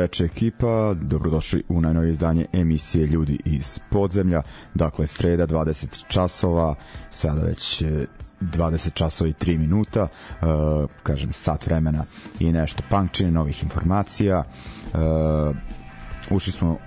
Večer 0.00 0.26
ekipa, 0.26 0.94
dobrodošli 0.94 1.62
u 1.68 1.80
najnovije 1.80 2.10
izdanje 2.10 2.46
emisije 2.52 3.06
Ljudi 3.06 3.38
iz 3.44 3.78
podzemlja. 3.90 4.42
Dakle, 4.74 5.06
sreda 5.06 5.46
20 5.46 6.04
časova, 6.08 6.74
sada 7.10 7.42
već 7.42 7.82
e, 7.82 8.06
20 8.40 8.92
časova 8.94 9.30
i 9.30 9.32
3 9.32 9.58
minuta, 9.58 10.08
e, 10.10 10.44
kažem 11.02 11.32
sat 11.32 11.66
vremena 11.66 12.04
i 12.38 12.52
nešto 12.52 12.82
punkčine, 12.90 13.30
novih 13.30 13.62
informacija. 13.62 14.44
E, 14.44 14.98
ušli 16.30 16.52
smo 16.52 16.78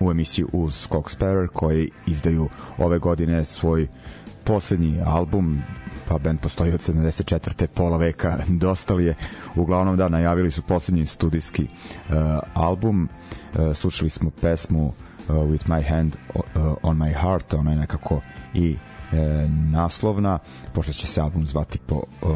u 0.00 0.10
emisiju 0.10 0.48
uz 0.52 0.88
Cox 0.88 1.16
Sparrow 1.18 1.46
koji 1.46 1.90
izdaju 2.06 2.48
ove 2.78 2.98
godine 2.98 3.44
svoj 3.44 3.88
poslednji 4.44 5.00
album 5.04 5.62
pa 6.08 6.18
band 6.18 6.40
postoji 6.40 6.72
od 6.72 6.80
74. 6.80 7.66
pola 7.66 7.96
veka 7.96 8.38
dosta 8.64 8.94
li 8.94 9.04
je 9.04 9.14
uglavnom 9.56 9.96
da 9.96 10.08
najavili 10.08 10.50
su 10.50 10.62
poslednji 10.62 11.06
studijski 11.06 11.62
uh, 11.62 12.14
album 12.54 13.08
uh, 13.08 13.76
slušali 13.76 14.10
smo 14.10 14.30
pesmu 14.30 14.86
uh, 14.86 14.94
With 15.28 15.66
My 15.66 15.88
Hand 15.88 16.16
uh, 16.34 16.42
on 16.82 16.96
My 16.96 17.14
Heart 17.20 17.54
ona 17.54 17.70
je 17.70 17.76
nekako 17.76 18.20
i 18.54 18.76
e, 19.12 19.48
naslovna, 19.70 20.38
pošto 20.72 20.92
će 20.92 21.06
se 21.06 21.20
album 21.20 21.46
zvati 21.46 21.78
po 21.78 21.94
uh, 21.94 22.30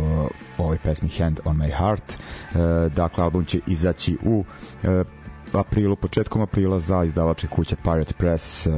ovoj 0.58 0.78
pesmi 0.78 1.08
Hand 1.08 1.40
on 1.44 1.56
My 1.56 1.78
Heart. 1.78 2.12
E, 2.12 2.88
dakle, 2.88 3.24
album 3.24 3.44
će 3.44 3.60
izaći 3.66 4.18
u 4.24 4.44
e, 4.82 5.04
aprilu, 5.52 5.96
početkom 5.96 6.42
aprila 6.42 6.78
za 6.78 7.04
izdavače 7.04 7.46
kuće 7.46 7.76
Pirate 7.76 8.14
Press, 8.18 8.66
e, 8.66 8.70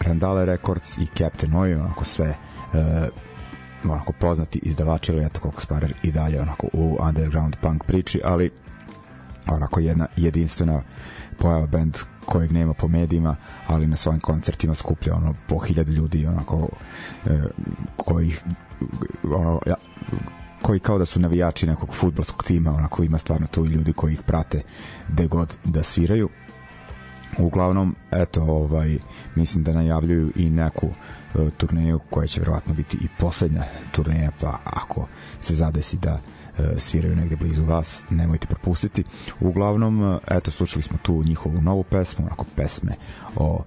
Randale 0.00 0.44
Records 0.44 0.98
i 0.98 1.06
Captain 1.18 1.54
Oi, 1.54 1.74
onako 1.74 2.04
sve 2.04 2.34
onako 3.84 4.12
poznati 4.12 4.60
izdavači, 4.62 5.12
ali 5.12 5.24
eto 5.24 5.40
koliko 5.40 5.60
sparer 5.60 5.94
i 6.02 6.12
dalje 6.12 6.40
onako 6.40 6.66
u 6.72 6.98
underground 7.08 7.56
punk 7.60 7.84
priči, 7.84 8.20
ali 8.24 8.50
onako 9.46 9.80
jedna 9.80 10.06
jedinstvena 10.16 10.82
pojava 11.38 11.66
band 11.66 11.96
kojeg 12.24 12.52
nema 12.52 12.74
po 12.74 12.88
medijima, 12.88 13.36
ali 13.66 13.86
na 13.86 13.96
svojim 13.96 14.20
koncertima 14.20 14.74
skuplja 14.74 15.14
ono 15.14 15.34
po 15.48 15.58
hiljadu 15.58 15.92
ljudi 15.92 16.26
onako 16.26 16.68
e, 17.26 17.38
kojih 17.96 18.44
ono, 19.24 19.60
ja, 19.66 19.74
koji 20.62 20.80
kao 20.80 20.98
da 20.98 21.06
su 21.06 21.20
navijači 21.20 21.66
nekog 21.66 21.94
futbolskog 21.94 22.44
tima, 22.44 22.74
onako 22.74 23.02
ima 23.02 23.18
stvarno 23.18 23.46
tu 23.46 23.64
i 23.64 23.68
ljudi 23.68 23.92
koji 23.92 24.12
ih 24.12 24.22
prate 24.22 24.62
gde 25.08 25.26
god 25.26 25.56
da 25.64 25.82
sviraju 25.82 26.28
uglavnom 27.38 27.96
eto 28.10 28.42
ovaj 28.42 28.98
mislim 29.34 29.64
da 29.64 29.72
najavljuju 29.72 30.32
i 30.36 30.50
neku 30.50 30.86
uh, 30.86 31.48
turneju 31.56 32.00
koja 32.10 32.26
će 32.26 32.40
verovatno 32.40 32.74
biti 32.74 32.96
i 32.96 33.08
poslednja 33.18 33.64
turneja 33.92 34.30
pa 34.40 34.58
ako 34.64 35.06
se 35.40 35.54
zadesi 35.54 35.96
da 35.96 36.14
uh, 36.14 36.64
sviraju 36.76 37.16
negde 37.16 37.36
blizu 37.36 37.64
vas 37.64 38.04
nemojte 38.10 38.46
propustiti 38.46 39.04
uglavnom 39.40 40.02
uh, 40.02 40.18
eto 40.30 40.50
slušali 40.50 40.82
smo 40.82 40.98
tu 41.02 41.22
njihovu 41.26 41.60
novu 41.60 41.82
pesmu 41.82 42.26
onako 42.26 42.44
pesme 42.56 42.92
o 43.36 43.62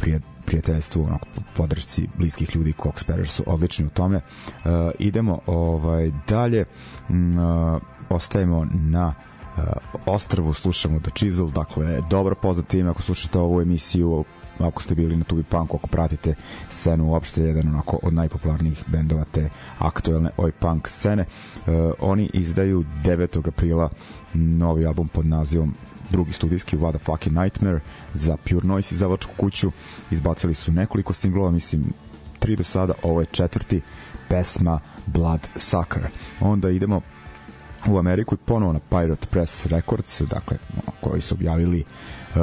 prije 0.00 0.20
prijateljstvu, 0.44 1.04
onako 1.04 1.26
podršci 1.56 2.08
bliskih 2.18 2.56
ljudi, 2.56 2.72
Cox 2.72 3.04
Sparrows 3.04 3.24
su 3.24 3.44
odlični 3.46 3.86
u 3.86 3.88
tome. 3.88 4.20
Idemo 4.98 5.40
ovaj 5.46 6.12
dalje, 6.28 6.64
uh, 7.08 7.82
ostajemo 8.08 8.66
na 8.72 9.08
uh, 9.08 9.35
ostrvu 10.06 10.54
slušamo 10.54 11.00
The 11.00 11.10
Chisel, 11.10 11.50
dakle 11.50 12.00
dobro 12.10 12.34
poznate 12.34 12.78
ime 12.78 12.90
ako 12.90 13.02
slušate 13.02 13.38
ovu 13.38 13.60
emisiju 13.60 14.24
ako 14.58 14.82
ste 14.82 14.94
bili 14.94 15.16
na 15.16 15.24
Tubi 15.24 15.42
Punku, 15.42 15.76
ako 15.76 15.86
pratite 15.86 16.34
scenu 16.70 17.06
uopšte, 17.06 17.42
jedan 17.42 17.68
onako 17.68 17.98
od 18.02 18.14
najpopularnijih 18.14 18.84
bendova 18.86 19.24
te 19.24 19.48
aktuelne 19.78 20.30
oj 20.36 20.52
punk 20.52 20.88
scene. 20.88 21.24
Uh, 21.56 21.92
oni 21.98 22.30
izdaju 22.32 22.84
9. 23.04 23.48
aprila 23.48 23.90
novi 24.34 24.86
album 24.86 25.08
pod 25.08 25.26
nazivom 25.26 25.74
drugi 26.10 26.32
studijski 26.32 26.76
What 26.76 26.94
a 26.94 26.98
Fucking 26.98 27.38
Nightmare 27.38 27.80
za 28.14 28.36
Pure 28.36 28.66
Noise 28.66 28.94
izdavačku 28.94 29.32
kuću. 29.36 29.70
Izbacili 30.10 30.54
su 30.54 30.72
nekoliko 30.72 31.12
singlova, 31.12 31.50
mislim 31.50 31.92
tri 32.38 32.56
do 32.56 32.64
sada, 32.64 32.94
ovo 33.02 33.20
je 33.20 33.26
četvrti 33.26 33.80
pesma 34.28 34.80
Blood 35.06 35.48
Sucker. 35.56 36.06
Onda 36.40 36.70
idemo 36.70 37.00
u 37.88 37.98
Ameriku 37.98 38.34
i 38.34 38.38
ponovo 38.46 38.72
na 38.72 38.80
Pirate 38.90 39.26
Press 39.30 39.66
Records, 39.66 40.22
dakle, 40.22 40.58
koji 41.00 41.20
su 41.20 41.34
objavili 41.34 41.80
uh, 41.80 42.36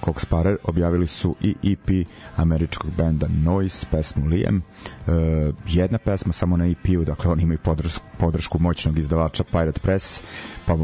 Cox 0.00 0.18
Sparer, 0.18 0.56
objavili 0.64 1.06
su 1.06 1.36
i 1.40 1.54
EP 1.62 2.06
američkog 2.36 2.90
benda 2.96 3.28
Noise, 3.28 3.86
pesmu 3.90 4.26
Liam. 4.26 4.56
Uh, 4.56 5.14
jedna 5.66 5.98
pesma 5.98 6.32
samo 6.32 6.56
na 6.56 6.66
EP-u, 6.66 7.04
dakle, 7.04 7.30
oni 7.30 7.42
imaju 7.42 7.58
podršku, 7.58 8.04
podršku 8.18 8.58
moćnog 8.58 8.98
izdavača 8.98 9.44
Pirate 9.44 9.80
Press, 9.80 10.22
pa 10.66 10.76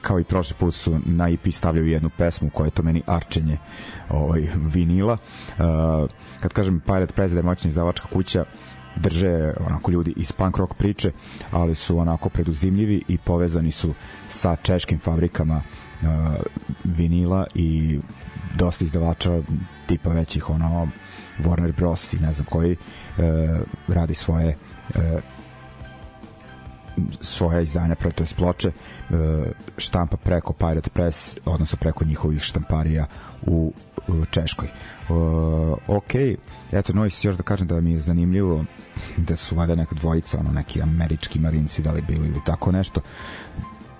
kao 0.00 0.20
i 0.20 0.24
prošli 0.24 0.56
put 0.58 0.74
su 0.74 1.00
na 1.06 1.28
EP 1.28 1.52
stavljaju 1.52 1.86
jednu 1.86 2.10
pesmu 2.18 2.50
koja 2.50 2.66
je 2.66 2.70
to 2.70 2.82
meni 2.82 3.02
arčenje 3.06 3.58
ovaj, 4.10 4.48
vinila. 4.56 5.12
Uh, 5.12 5.64
kad 6.40 6.52
kažem 6.52 6.80
Pirate 6.80 7.14
Press 7.14 7.32
da 7.32 7.38
je 7.38 7.44
moćna 7.44 7.68
izdavačka 7.68 8.08
kuća, 8.12 8.44
drže 8.96 9.52
onako 9.66 9.90
ljudi 9.90 10.12
iz 10.16 10.32
punk 10.32 10.56
rock 10.56 10.74
priče, 10.74 11.12
ali 11.50 11.74
su 11.74 11.98
onako 11.98 12.28
preduzimljivi 12.28 13.02
i 13.08 13.18
povezani 13.18 13.70
su 13.70 13.94
sa 14.28 14.56
češkim 14.56 14.98
fabrikama 14.98 15.56
uh, 15.56 16.08
vinila 16.84 17.46
i 17.54 18.00
dosta 18.54 18.84
izdavača 18.84 19.40
tipa 19.86 20.10
većih 20.10 20.50
ono 20.50 20.88
Warner 21.38 21.72
Bros. 21.76 22.12
i 22.12 22.18
ne 22.18 22.32
znam 22.32 22.46
koji 22.50 22.72
uh, 22.72 23.24
radi 23.88 24.14
svoje 24.14 24.56
uh, 24.94 25.02
svoja 27.20 27.60
izdanja, 27.60 27.94
to 27.94 28.22
je 28.24 28.28
ploče 28.36 28.68
uh, 28.68 29.16
štampa 29.76 30.16
preko 30.16 30.52
Pirate 30.52 30.90
Press, 30.90 31.38
odnosno 31.44 31.78
preko 31.80 32.04
njihovih 32.04 32.42
štamparija 32.42 33.06
u, 33.46 33.72
Češkoj. 34.30 34.68
Uh, 35.08 35.16
ok, 35.86 36.14
eto, 36.72 36.92
no, 36.92 37.04
još 37.22 37.36
da 37.36 37.42
kažem 37.42 37.68
da 37.68 37.80
mi 37.80 37.92
je 37.92 37.98
zanimljivo 37.98 38.64
da 39.28 39.36
su 39.36 39.56
vada 39.56 39.74
neka 39.74 39.94
dvojica, 39.94 40.38
ono, 40.38 40.52
neki 40.52 40.82
američki 40.82 41.38
marinci, 41.38 41.82
da 41.82 41.92
li 41.92 42.02
bili 42.02 42.28
ili 42.28 42.40
tako 42.46 42.72
nešto, 42.72 43.00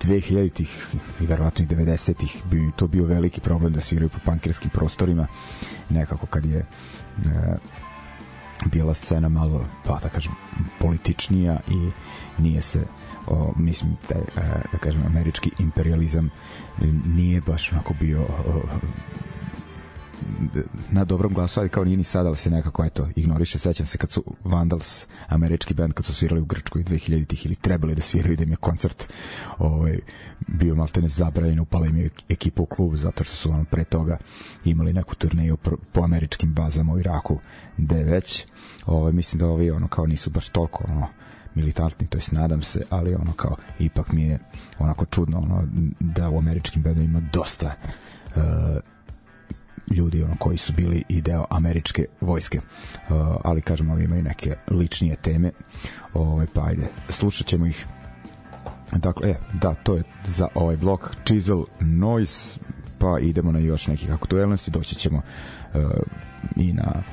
2000-ih 0.03 0.95
i 1.21 1.25
verovatno 1.25 1.65
i 1.65 1.67
90-ih 1.67 2.41
bi 2.51 2.71
to 2.75 2.87
bio 2.87 3.05
veliki 3.05 3.41
problem 3.41 3.73
da 3.73 3.79
sviraju 3.79 4.09
po 4.09 4.19
pankirskim 4.25 4.69
prostorima 4.69 5.27
nekako 5.89 6.25
kad 6.25 6.45
je 6.45 6.57
e, 6.57 6.65
bila 8.65 8.93
scena 8.93 9.29
malo 9.29 9.65
pa 9.85 9.99
da 10.03 10.09
kažem 10.09 10.31
političnija 10.79 11.59
i 11.67 11.91
nije 12.37 12.61
se 12.61 12.85
o, 13.27 13.53
mislim 13.57 13.97
da, 14.09 14.15
da 14.71 14.77
kažem 14.77 15.05
američki 15.05 15.51
imperializam 15.59 16.29
nije 17.05 17.41
baš 17.41 17.71
onako 17.71 17.93
bio 17.99 18.21
o, 18.21 18.61
na 20.91 21.05
dobrom 21.05 21.33
glasu, 21.33 21.59
ali 21.59 21.69
kao 21.69 21.83
nije 21.83 21.97
ni 21.97 22.03
sada, 22.03 22.27
ali 22.27 22.37
se 22.37 22.51
nekako 22.51 22.85
eto, 22.85 23.09
ignoriše. 23.15 23.59
Sećam 23.59 23.85
se 23.85 23.97
kad 23.97 24.11
su 24.11 24.23
Vandals, 24.43 25.07
američki 25.27 25.73
band, 25.73 25.93
kad 25.93 26.05
su 26.05 26.13
svirali 26.13 26.41
u 26.41 26.45
Grčkoj 26.45 26.83
2000-ih 26.83 27.45
ili 27.45 27.55
trebali 27.55 27.95
da 27.95 28.01
sviraju 28.01 28.37
da 28.37 28.43
im 28.43 28.51
je 28.51 28.55
koncert 28.55 29.13
ovaj, 29.57 29.99
bio 30.47 30.75
malte 30.75 31.01
ne 31.01 31.09
zabranjen, 31.09 31.59
upala 31.59 31.87
im 31.87 31.97
je 31.97 32.09
ekipa 32.29 32.63
u 32.63 32.65
klubu 32.65 32.97
zato 32.97 33.23
što 33.23 33.35
su 33.35 33.49
ono 33.49 33.65
pre 33.65 33.83
toga 33.83 34.17
imali 34.65 34.93
neku 34.93 35.15
turneju 35.15 35.57
po 35.91 36.03
američkim 36.03 36.53
bazama 36.53 36.93
u 36.93 36.99
Iraku, 36.99 37.39
gde 37.77 38.03
već 38.03 38.45
ovaj, 38.85 39.11
mislim 39.11 39.39
da 39.39 39.47
ovi 39.47 39.71
ono 39.71 39.87
kao 39.87 40.05
nisu 40.05 40.29
baš 40.29 40.49
toliko 40.49 40.83
ono, 40.89 41.07
militantni, 41.55 42.07
to 42.07 42.17
jest 42.17 42.31
nadam 42.31 42.61
se, 42.61 42.83
ali 42.89 43.15
ono 43.15 43.33
kao 43.33 43.55
ipak 43.79 44.11
mi 44.11 44.23
je 44.23 44.39
onako 44.79 45.05
čudno 45.05 45.37
ono 45.37 45.67
da 45.99 46.29
u 46.29 46.37
američkim 46.37 46.81
bendovima 46.81 47.21
dosta 47.33 47.73
uh, 48.35 48.43
ljudi 49.95 50.23
ono 50.23 50.35
koji 50.39 50.57
su 50.57 50.73
bili 50.73 51.03
i 51.09 51.21
deo 51.21 51.45
američke 51.49 52.05
vojske. 52.21 52.57
Uh, 52.57 53.15
ali 53.43 53.61
kažem, 53.61 53.91
ovi 53.91 54.03
imaju 54.03 54.23
neke 54.23 54.55
ličnije 54.71 55.15
teme. 55.15 55.51
Ovaj 56.13 56.47
pa 56.53 56.65
ajde, 56.65 56.87
slušat 57.09 57.47
ćemo 57.47 57.65
ih. 57.65 57.87
Dakle, 58.91 59.29
e, 59.29 59.35
da, 59.53 59.73
to 59.73 59.95
je 59.95 60.03
za 60.25 60.47
ovaj 60.55 60.77
blok 60.77 61.15
Chisel 61.25 61.63
Noise, 61.79 62.59
pa 63.03 63.19
idemo 63.19 63.51
na 63.51 63.59
još 63.59 63.87
nekih 63.87 64.13
aktuelnosti, 64.13 64.71
doći 64.71 64.95
ćemo 64.95 65.17
uh, 65.73 65.81
i 66.55 66.73
na 66.73 67.03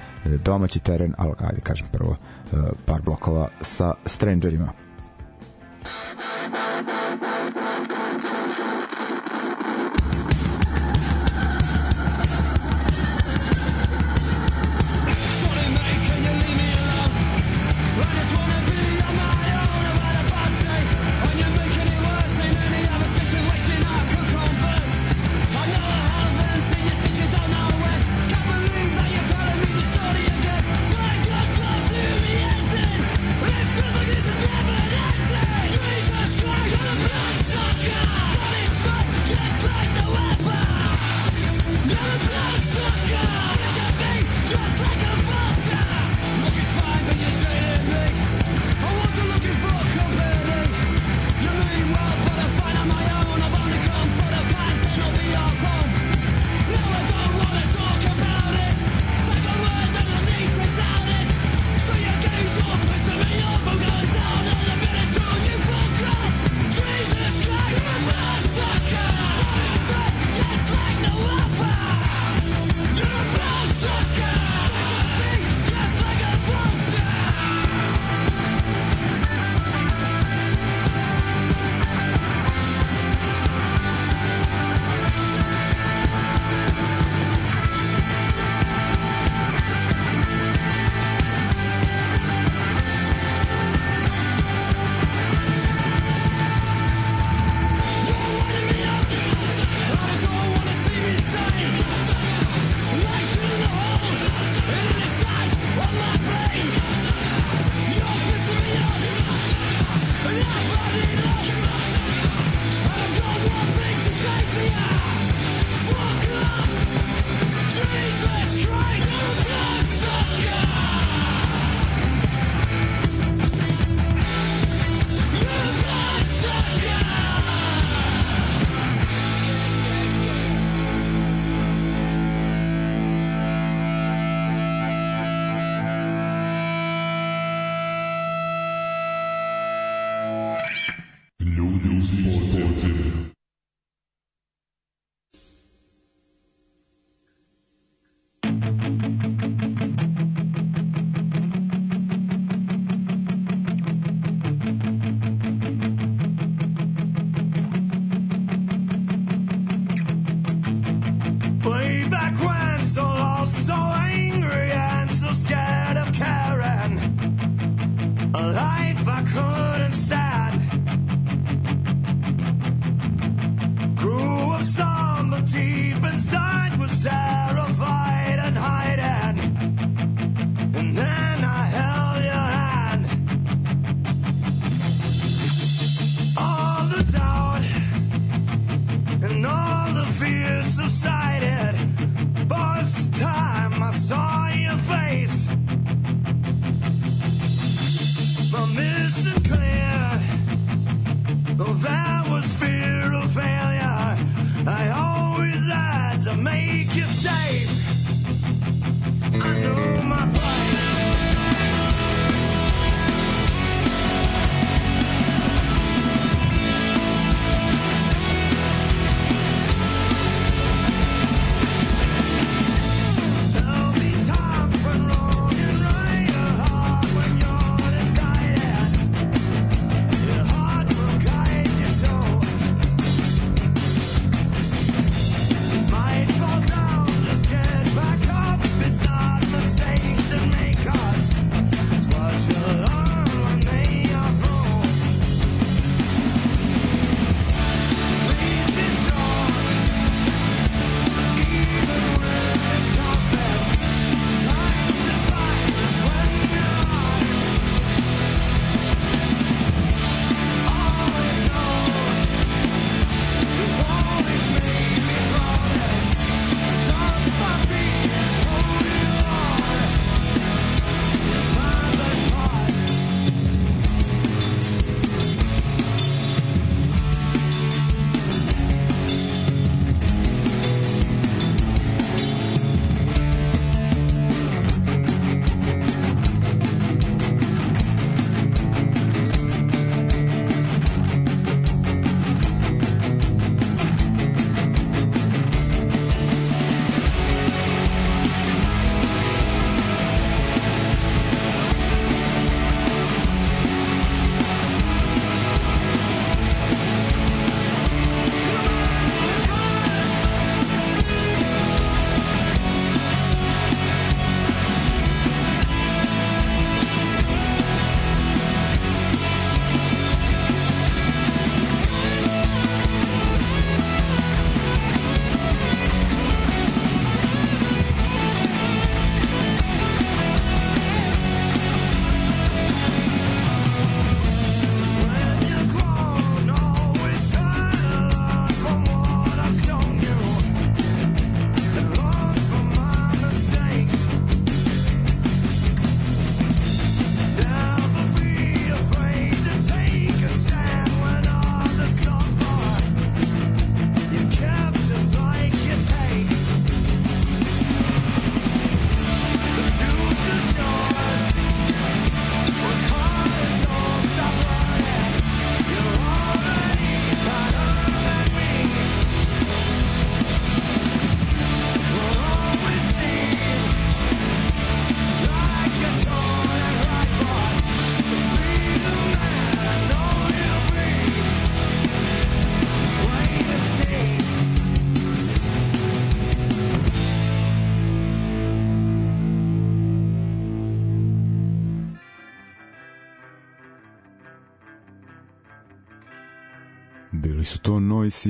domaći 0.45 0.81
teren, 0.81 1.15
ali 1.19 1.33
ajde 1.39 1.61
kažem 1.61 1.87
prvo 1.93 2.11
uh, 2.11 2.59
par 2.87 3.03
blokova 3.03 3.49
sa 3.61 3.95
Strangerima. 4.07 4.73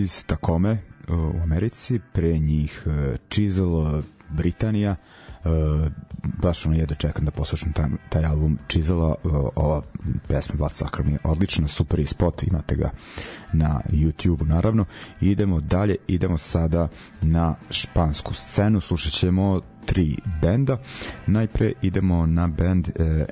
Iz 0.00 0.24
Takome 0.26 0.78
u 1.08 1.42
Americi, 1.42 2.00
pre 2.12 2.38
njih 2.38 2.86
Chisel 3.30 4.02
Britanija, 4.28 4.96
baš 6.42 6.66
ono 6.66 6.76
jedno 6.76 6.96
čekam 6.96 7.24
da 7.24 7.30
poslušam 7.30 7.72
taj, 7.72 7.88
taj 8.08 8.24
album 8.24 8.58
Chisela, 8.68 9.14
ova 9.56 9.82
pesma 10.28 10.54
Blood 10.56 10.72
Sucker 10.72 11.04
mi 11.04 11.12
je 11.12 11.18
odlična, 11.24 11.68
super 11.68 11.98
je 11.98 12.06
spot, 12.06 12.42
imate 12.42 12.74
ga 12.74 12.90
na 13.52 13.80
YouTube 13.88 14.46
naravno. 14.46 14.84
Idemo 15.20 15.60
dalje, 15.60 15.96
idemo 16.06 16.38
sada 16.38 16.88
na 17.22 17.54
špansku 17.70 18.34
scenu, 18.34 18.80
slušat 18.80 19.12
ćemo 19.12 19.60
tri 19.86 20.16
benda. 20.42 20.78
Najpre 21.26 21.72
idemo 21.82 22.26
na 22.26 22.46
band 22.48 22.88
eh, 22.88 23.24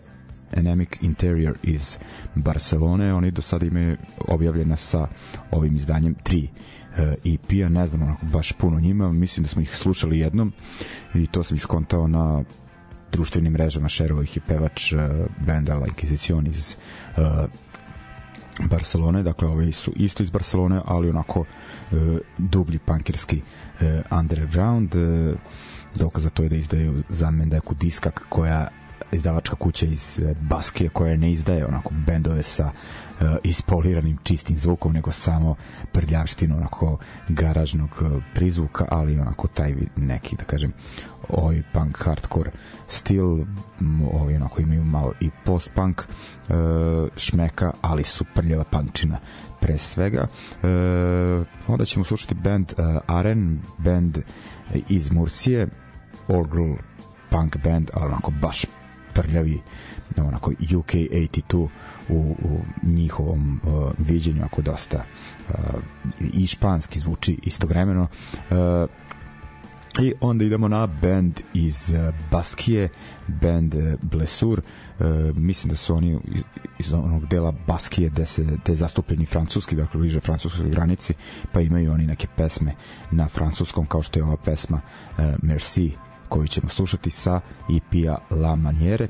Anemic 0.56 0.88
Interior 1.00 1.56
iz 1.62 1.98
Barcelone. 2.34 3.14
Oni 3.14 3.30
do 3.30 3.42
sada 3.42 3.66
imaju 3.66 3.96
objavljena 4.18 4.76
sa 4.76 5.08
ovim 5.50 5.76
izdanjem 5.76 6.14
tri 6.14 6.48
EP-a, 7.24 7.66
e 7.66 7.70
ne 7.70 7.86
znam 7.86 8.02
onako 8.02 8.26
baš 8.26 8.52
puno 8.52 8.80
njima, 8.80 9.12
mislim 9.12 9.42
da 9.42 9.48
smo 9.48 9.62
ih 9.62 9.76
slušali 9.76 10.18
jednom 10.18 10.52
i 11.14 11.26
to 11.26 11.42
sam 11.42 11.56
iskontao 11.56 12.08
na 12.08 12.44
društvenim 13.12 13.52
mrežama, 13.52 13.88
šerovo 13.88 14.22
ih 14.22 14.36
je 14.36 14.42
pevač 14.46 14.92
uh, 14.92 15.00
benda 15.46 15.76
La 15.78 15.86
Inquisition 15.86 16.48
iz 16.48 16.76
uh, 17.16 17.24
Barcelone, 18.70 19.22
dakle 19.22 19.48
ovi 19.48 19.72
su 19.72 19.92
isto 19.96 20.22
iz 20.22 20.30
Barcelone, 20.30 20.80
ali 20.84 21.10
onako 21.10 21.40
uh, 21.40 21.98
dublji 22.38 22.78
punkirski 22.78 23.36
uh, 23.40 24.18
underground 24.18 24.94
uh, 24.94 25.36
dokaz 25.94 26.22
za 26.22 26.30
to 26.30 26.42
je 26.42 26.48
da 26.48 26.56
izdaju 26.56 27.02
za 27.08 27.30
Mendeku 27.30 27.74
diskak 27.74 28.24
koja 28.28 28.68
izdavačka 29.12 29.56
kuća 29.56 29.86
iz 29.86 30.20
Baskije 30.40 30.90
koja 30.90 31.16
ne 31.16 31.32
izdaje 31.32 31.66
onako 31.66 31.90
bendove 32.06 32.42
sa 32.42 32.64
uh, 32.64 33.26
ispoliranim 33.44 34.18
čistim 34.22 34.58
zvukom 34.58 34.92
nego 34.92 35.10
samo 35.10 35.54
prljavštinu 35.92 36.56
onako 36.56 36.98
garažnog 37.28 37.90
uh, 38.00 38.22
prizvuka 38.34 38.86
ali 38.90 39.20
onako 39.20 39.48
taj 39.48 39.74
neki 39.96 40.36
da 40.36 40.44
kažem 40.44 40.72
ovaj 41.28 41.62
punk 41.72 41.98
hardcore 42.04 42.50
stil 42.88 43.24
ovaj 44.12 44.36
onako 44.36 44.62
imaju 44.62 44.84
malo 44.84 45.12
i 45.20 45.30
post 45.44 45.70
punk 45.74 46.02
uh, 46.02 46.54
šmeka 47.16 47.72
ali 47.80 48.04
su 48.04 48.24
prljava 48.34 48.64
punkčina 48.64 49.18
pre 49.60 49.78
svega. 49.78 50.26
Uh, 50.62 51.46
onda 51.66 51.84
ćemo 51.84 52.04
slušati 52.04 52.34
band 52.34 52.72
uh, 52.72 52.84
Aren 53.06 53.60
band 53.78 54.18
iz 54.88 55.12
Mursije 55.12 55.68
all 56.28 56.44
girl 56.44 56.74
punk 57.30 57.56
band 57.64 57.90
ali 57.94 58.06
onako 58.06 58.30
baš 58.30 58.64
prljavi 59.22 59.60
onako 60.16 60.50
UK82 60.50 61.68
u, 62.08 62.36
u 62.42 62.60
njihovom 62.82 63.60
uh, 63.62 63.92
viđenju 63.98 64.44
ako 64.44 64.62
dosta 64.62 65.04
uh, 65.48 65.54
i 66.32 66.46
španski 66.46 66.98
zvuči 66.98 67.38
istovremeno 67.42 68.02
uh, 68.02 68.56
i 70.00 70.12
onda 70.20 70.44
idemo 70.44 70.68
na 70.68 70.86
band 70.86 71.40
iz 71.54 71.94
Baskije 72.30 72.88
band 73.26 73.74
Blesur 74.02 74.60
uh, 74.60 75.06
mislim 75.36 75.70
da 75.70 75.76
su 75.76 75.96
oni 75.96 76.18
iz, 76.78 76.92
onog 76.92 77.26
dela 77.26 77.54
Baskije 77.66 78.08
gde, 78.10 78.26
se, 78.26 78.42
gde 78.42 78.72
je 78.72 78.76
zastupljeni 78.76 79.26
francuski 79.26 79.76
dakle 79.76 80.00
bliže 80.00 80.20
francuskoj 80.20 80.70
granici 80.70 81.14
pa 81.52 81.60
imaju 81.60 81.92
oni 81.92 82.06
neke 82.06 82.26
pesme 82.36 82.74
na 83.10 83.28
francuskom 83.28 83.86
kao 83.86 84.02
što 84.02 84.18
je 84.18 84.24
ova 84.24 84.36
pesma 84.36 84.80
uh, 85.18 85.24
Merci 85.42 85.92
koju 86.28 86.46
ćemo 86.46 86.68
slušati 86.68 87.10
sa 87.10 87.40
EP-a 87.76 88.34
La 88.34 88.56
Maniere. 88.56 89.08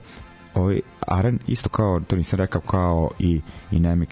Ovaj 0.54 0.80
Aren 1.06 1.38
isto 1.46 1.68
kao 1.68 2.00
to 2.00 2.16
nisam 2.16 2.38
rekao 2.38 2.60
kao 2.60 3.10
i 3.18 3.40
Inemic 3.70 4.08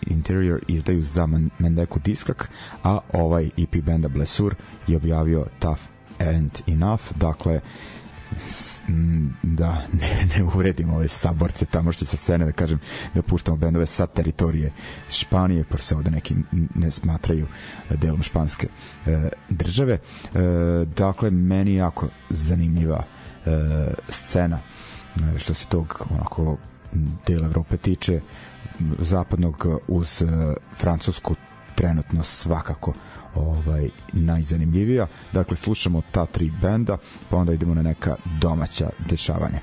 Interior 0.00 0.60
izdaju 0.68 1.02
za 1.02 1.28
Mendeku 1.58 1.98
diskak 2.04 2.50
a 2.84 2.98
ovaj 3.12 3.50
EP 3.56 3.76
benda 3.76 4.08
Blessur 4.08 4.54
je 4.86 4.96
objavio 4.96 5.46
Tough 5.58 5.80
and 6.18 6.50
Enough. 6.66 7.02
Dakle 7.16 7.60
da 9.42 9.86
ne, 9.92 10.28
ne 10.36 10.44
uredim 10.54 10.90
ove 10.90 11.08
saborce 11.08 11.66
tamo 11.66 11.92
što 11.92 12.04
sa 12.04 12.16
scene 12.16 12.44
da 12.44 12.52
kažem 12.52 12.78
da 13.14 13.22
puštamo 13.22 13.56
bendove 13.56 13.86
sa 13.86 14.06
teritorije 14.06 14.72
Španije 15.10 15.64
por 15.64 15.80
se 15.80 15.96
ovde 15.96 16.10
neki 16.10 16.34
ne 16.74 16.90
smatraju 16.90 17.46
delom 17.90 18.22
španske 18.22 18.66
e, 19.06 19.28
države. 19.48 19.94
E, 19.94 19.98
dakle 20.96 21.30
meni 21.30 21.74
jako 21.74 22.08
zanimljiva 22.30 23.02
e, 23.46 23.50
scena 24.08 24.58
e, 25.34 25.38
što 25.38 25.54
se 25.54 25.66
tog 25.66 26.06
onako 26.10 26.56
dela 27.26 27.46
Evrope 27.46 27.76
tiče 27.76 28.20
zapadnog 28.98 29.66
uz 29.88 30.22
e, 30.22 30.26
francusku 30.76 31.34
trenutno 31.74 32.22
svakako 32.22 32.92
ovaj 33.34 33.88
najzanimljivija. 34.12 35.06
Dakle, 35.32 35.56
slušamo 35.56 36.02
ta 36.12 36.26
tri 36.26 36.52
benda, 36.62 36.96
pa 37.28 37.36
onda 37.36 37.52
idemo 37.52 37.74
na 37.74 37.82
neka 37.82 38.16
domaća 38.40 38.90
dešavanja. 39.08 39.60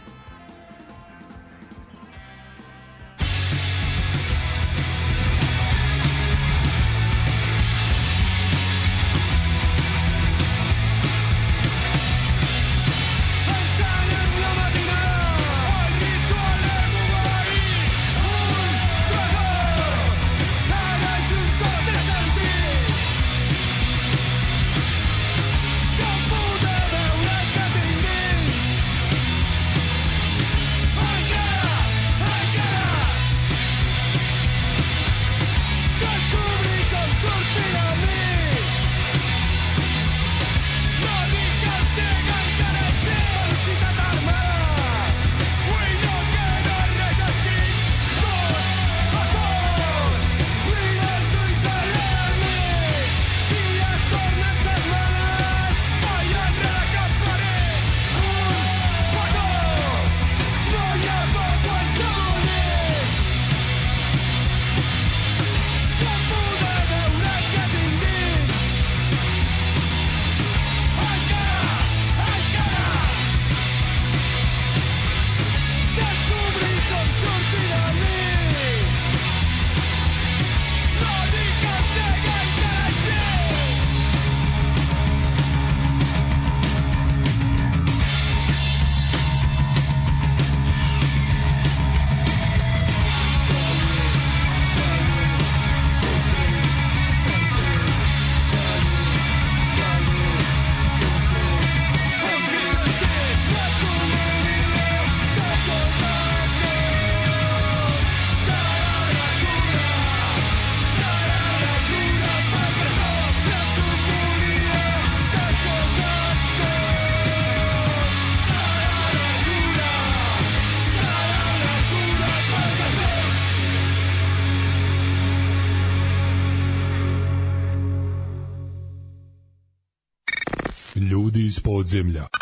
Iz 131.98 132.37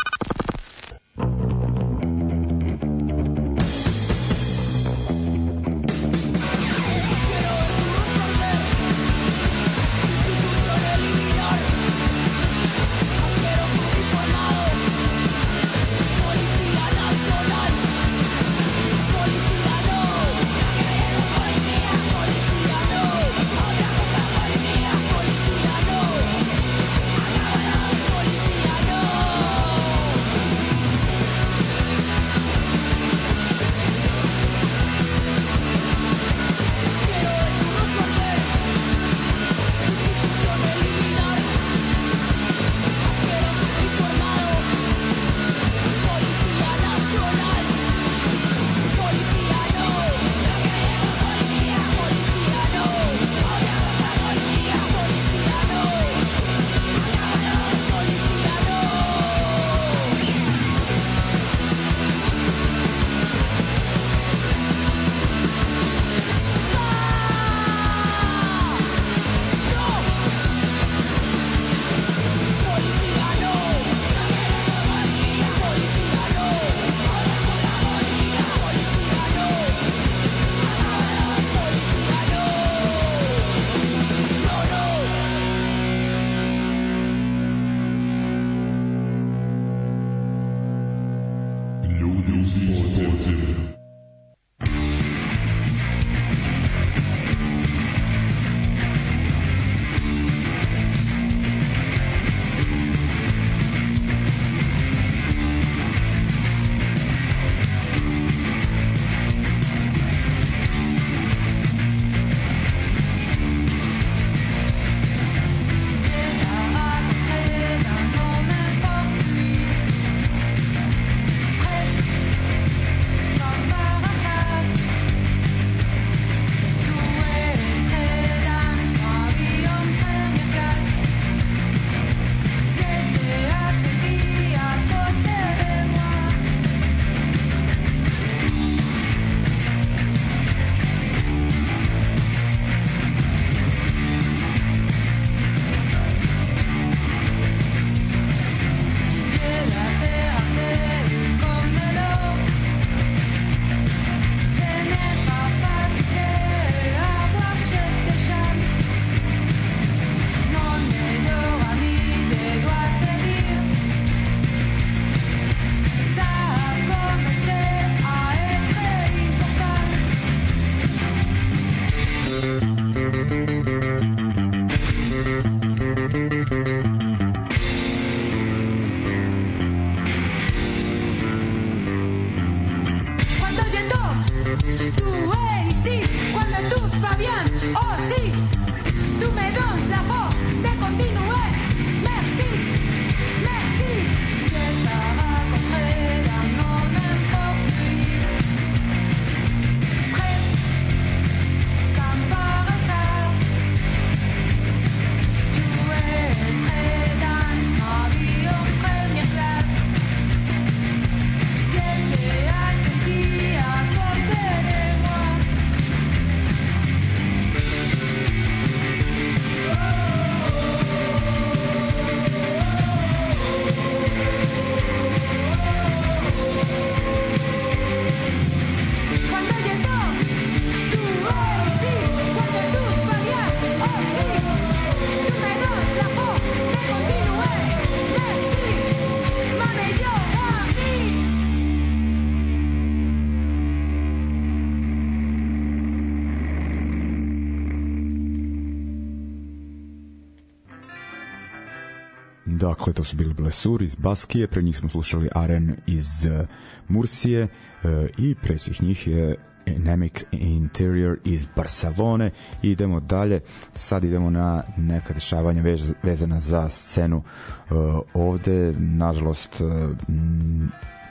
Dakle, 252.86 252.94
to 252.94 253.04
su 253.04 253.16
bili 253.16 253.34
Blesur 253.34 253.82
iz 253.82 253.94
Baskije, 253.94 254.46
pre 254.46 254.62
njih 254.62 254.76
smo 254.76 254.88
slušali 254.88 255.28
Aren 255.34 255.76
iz 255.86 256.26
uh, 256.26 256.48
Mursije 256.88 257.42
uh, 257.42 257.90
i 258.18 258.34
pre 258.42 258.58
svih 258.58 258.82
njih 258.82 259.06
je 259.06 259.36
Anemic 259.66 260.12
Interior 260.32 261.18
iz 261.24 261.46
Barcelone. 261.56 262.30
Idemo 262.62 263.00
dalje 263.00 263.40
sad 263.74 264.04
idemo 264.04 264.30
na 264.30 264.62
neka 264.76 265.14
dešavanja 265.14 265.62
vez, 265.62 265.92
vezana 266.02 266.40
za 266.40 266.68
scenu 266.68 267.16
uh, 267.16 267.76
ovde. 268.14 268.74
Nažalost 268.78 269.60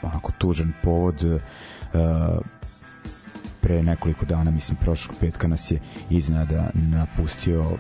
onako 0.02 0.32
tužan 0.38 0.74
povod 0.84 1.42
pre 3.62 3.84
nekoliko 3.84 4.26
dana 4.26 4.52
mislim 4.52 4.78
prošlog 4.82 5.18
petka 5.20 5.48
nas 5.48 5.72
je 5.72 5.80
iznada 6.10 6.70
napustio 6.74 7.78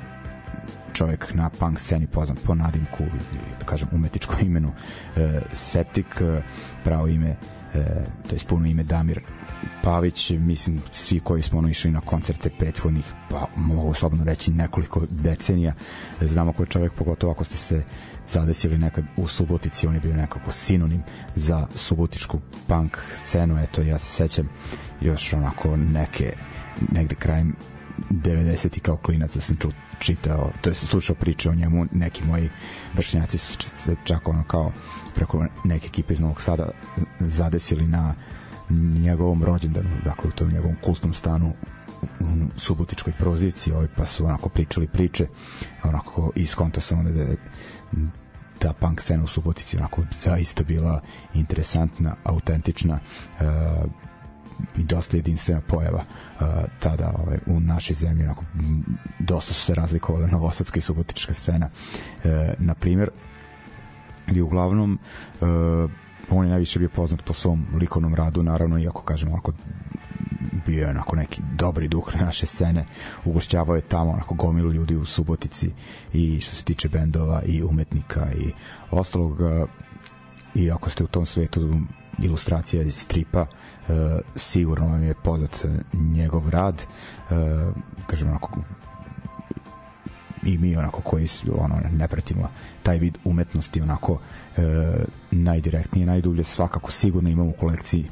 čovjek 0.95 1.34
na 1.34 1.49
punk 1.49 1.79
sceni 1.79 2.08
poznat 2.08 2.38
po 2.45 2.55
nadimku 2.55 3.03
ili 3.03 3.51
da 3.60 3.65
kažem 3.65 3.88
umetničkom 3.91 4.39
imenu 4.47 4.71
e, 5.15 5.41
Septik 5.53 6.21
e, 6.21 6.41
pravo 6.84 7.08
ime 7.08 7.29
e, 7.29 7.36
to 8.29 8.36
je 8.36 8.39
puno 8.47 8.65
ime 8.65 8.84
Damir 8.84 9.21
Pavić 9.84 10.29
mislim 10.29 10.81
svi 10.91 11.19
koji 11.19 11.41
smo 11.41 11.60
ono 11.60 11.69
išli 11.69 11.91
na 11.91 12.01
koncerte 12.01 12.49
prethodnih 12.49 13.05
pa 13.29 13.47
mogu 13.55 13.93
slobodno 13.93 14.25
reći 14.25 14.51
nekoliko 14.51 15.01
decenija 15.10 15.73
znamo 16.21 16.53
ko 16.53 16.63
je 16.63 16.67
čovjek 16.67 16.93
pogotovo 16.93 17.31
ako 17.31 17.43
ste 17.43 17.58
se 17.58 17.84
zadesili 18.27 18.77
nekad 18.77 19.05
u 19.17 19.27
Subotici 19.27 19.88
on 19.88 19.93
je 19.93 19.99
bio 19.99 20.15
nekako 20.15 20.51
sinonim 20.51 21.03
za 21.36 21.67
subotičku 21.75 22.39
punk 22.67 22.97
scenu 23.12 23.58
eto 23.63 23.81
ja 23.81 23.97
se 23.97 24.05
sećam 24.05 24.49
još 25.01 25.34
onako 25.34 25.77
neke 25.77 26.34
negde 26.91 27.15
krajem 27.15 27.55
90 28.10 28.79
kao 28.79 28.97
klinac 28.97 29.34
da 29.34 29.41
sam 29.41 29.55
ču, 29.55 29.69
čitao, 29.99 30.51
to 30.62 30.69
je 30.69 30.73
slušao 30.73 31.15
priče 31.15 31.49
o 31.49 31.55
njemu, 31.55 31.86
neki 31.91 32.23
moji 32.23 32.49
vršnjaci 32.93 33.38
su 33.38 33.58
čak 34.03 34.27
ono 34.27 34.43
kao 34.43 34.71
preko 35.15 35.45
neke 35.63 35.88
ekipe 35.88 36.13
iz 36.13 36.19
Novog 36.19 36.41
Sada 36.41 36.69
zadesili 37.19 37.88
na 37.88 38.13
njegovom 38.99 39.43
rođendanu, 39.43 39.89
dakle 40.03 40.27
u 40.27 40.31
tom 40.31 40.51
njegovom 40.51 40.75
kultnom 40.81 41.13
stanu 41.13 41.53
u 42.19 42.60
subotičkoj 42.60 43.13
prozivci, 43.13 43.71
ovaj, 43.71 43.88
pa 43.97 44.05
su 44.05 44.25
onako 44.25 44.49
pričali 44.49 44.88
priče, 44.88 45.27
onako 45.84 46.31
iskonto 46.36 46.81
sam 46.81 46.99
onda 46.99 47.12
da 47.12 47.36
ta 48.60 48.73
punk 48.73 49.01
scena 49.01 49.23
u 49.23 49.27
Subotici 49.27 49.77
onako 49.77 50.01
zaista 50.12 50.63
bila 50.63 51.01
interesantna, 51.34 52.15
autentična, 52.23 52.99
uh, 53.39 53.45
i 54.77 54.84
dosta 54.84 55.17
jedinstvena 55.17 55.62
pojava 55.62 56.03
tada 56.80 57.13
ovaj, 57.24 57.38
u 57.45 57.60
našoj 57.60 57.93
zemlji 57.93 58.24
onako, 58.24 58.43
dosta 59.19 59.54
su 59.54 59.62
se 59.62 59.76
razlikovale 59.76 60.28
novosadska 60.28 60.80
i 60.80 60.82
subotička 60.82 61.34
scena. 61.34 61.69
Uh, 62.24 62.32
na 62.58 62.76
primjer 62.76 63.10
i 64.34 64.41
uglavnom 64.41 65.00
uh, 65.41 65.48
on 66.30 66.45
je 66.45 66.50
najviše 66.50 66.80
bio 66.80 66.89
poznat 66.89 67.24
po 67.26 67.34
svom 67.34 67.65
likovnom 67.80 68.15
radu 68.15 68.43
naravno 68.43 68.80
iako 68.80 69.02
kažemo 69.02 69.32
onako 69.32 69.52
bio 70.65 70.82
je 70.82 70.89
onako 70.89 71.15
neki 71.15 71.41
dobri 71.56 71.88
duh 71.88 72.15
naše 72.21 72.45
scene 72.45 72.86
ugošćavao 73.26 73.76
je 73.76 73.82
tamo 73.82 74.12
onako 74.12 74.36
gomilu 74.36 74.71
ljudi 74.71 74.95
u 74.95 75.06
Subotici 75.06 75.71
i 76.13 76.39
što 76.39 76.56
se 76.56 76.63
tiče 76.63 76.89
bendova 76.89 77.41
i 77.45 77.63
umetnika 77.63 78.28
i 78.34 78.52
ostalog 78.91 79.39
uh, 79.39 79.69
i 80.56 80.71
ako 80.71 80.89
ste 80.89 81.04
u 81.04 81.08
tom 81.08 81.26
svetu 81.26 81.80
ilustracija 82.19 82.84
iz 82.84 82.95
stripa 82.95 83.45
e, 83.45 83.93
sigurno 84.36 84.88
vam 84.88 85.04
je 85.04 85.13
poznat 85.13 85.65
njegov 85.93 86.49
rad. 86.49 86.82
E, 86.82 87.36
kažem 88.08 88.28
onako 88.28 88.49
i 90.45 90.58
mi 90.58 90.78
onako 90.78 91.01
koji 91.01 91.28
ono 91.58 91.75
ne 91.91 92.08
pratimo 92.08 92.49
taj 92.84 92.97
vid 92.97 93.17
umetnosti 93.23 93.82
onako 93.82 94.19
e, 94.58 94.62
najdirektnije, 95.32 96.06
najdublje 96.06 96.43
svakako 96.43 96.91
sigurno 96.91 97.30
imamo 97.30 97.49
u 97.49 97.54
kolekciji 97.54 98.06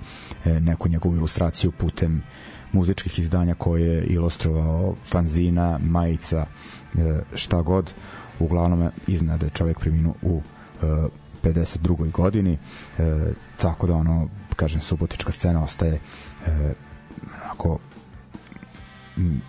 e, 0.46 0.60
neku 0.60 0.90
njegovu 0.90 1.16
ilustraciju 1.16 1.72
putem 1.72 2.24
muzičkih 2.72 3.20
izdanja 3.20 3.56
koje 3.56 3.88
je 3.88 4.06
ilustrovao 4.06 4.96
fanzina, 5.06 5.80
majica 5.82 6.46
e, 6.96 7.22
šta 7.36 7.62
god. 7.62 7.94
Uglavnom 8.40 8.90
iznad 9.08 9.44
je 9.44 9.50
čovjek 9.50 9.80
preminuo 9.80 10.14
u 10.22 10.42
e, 10.82 10.86
52. 11.44 12.12
godini 12.12 12.54
e, 12.54 12.58
tako 13.58 13.88
da 13.88 13.94
ono 13.94 14.30
kažem 14.56 14.82
subotička 14.82 15.32
scena 15.32 15.64
ostaje 15.64 15.94
e, 15.94 16.74
onako 17.44 17.80
m, 19.18 19.42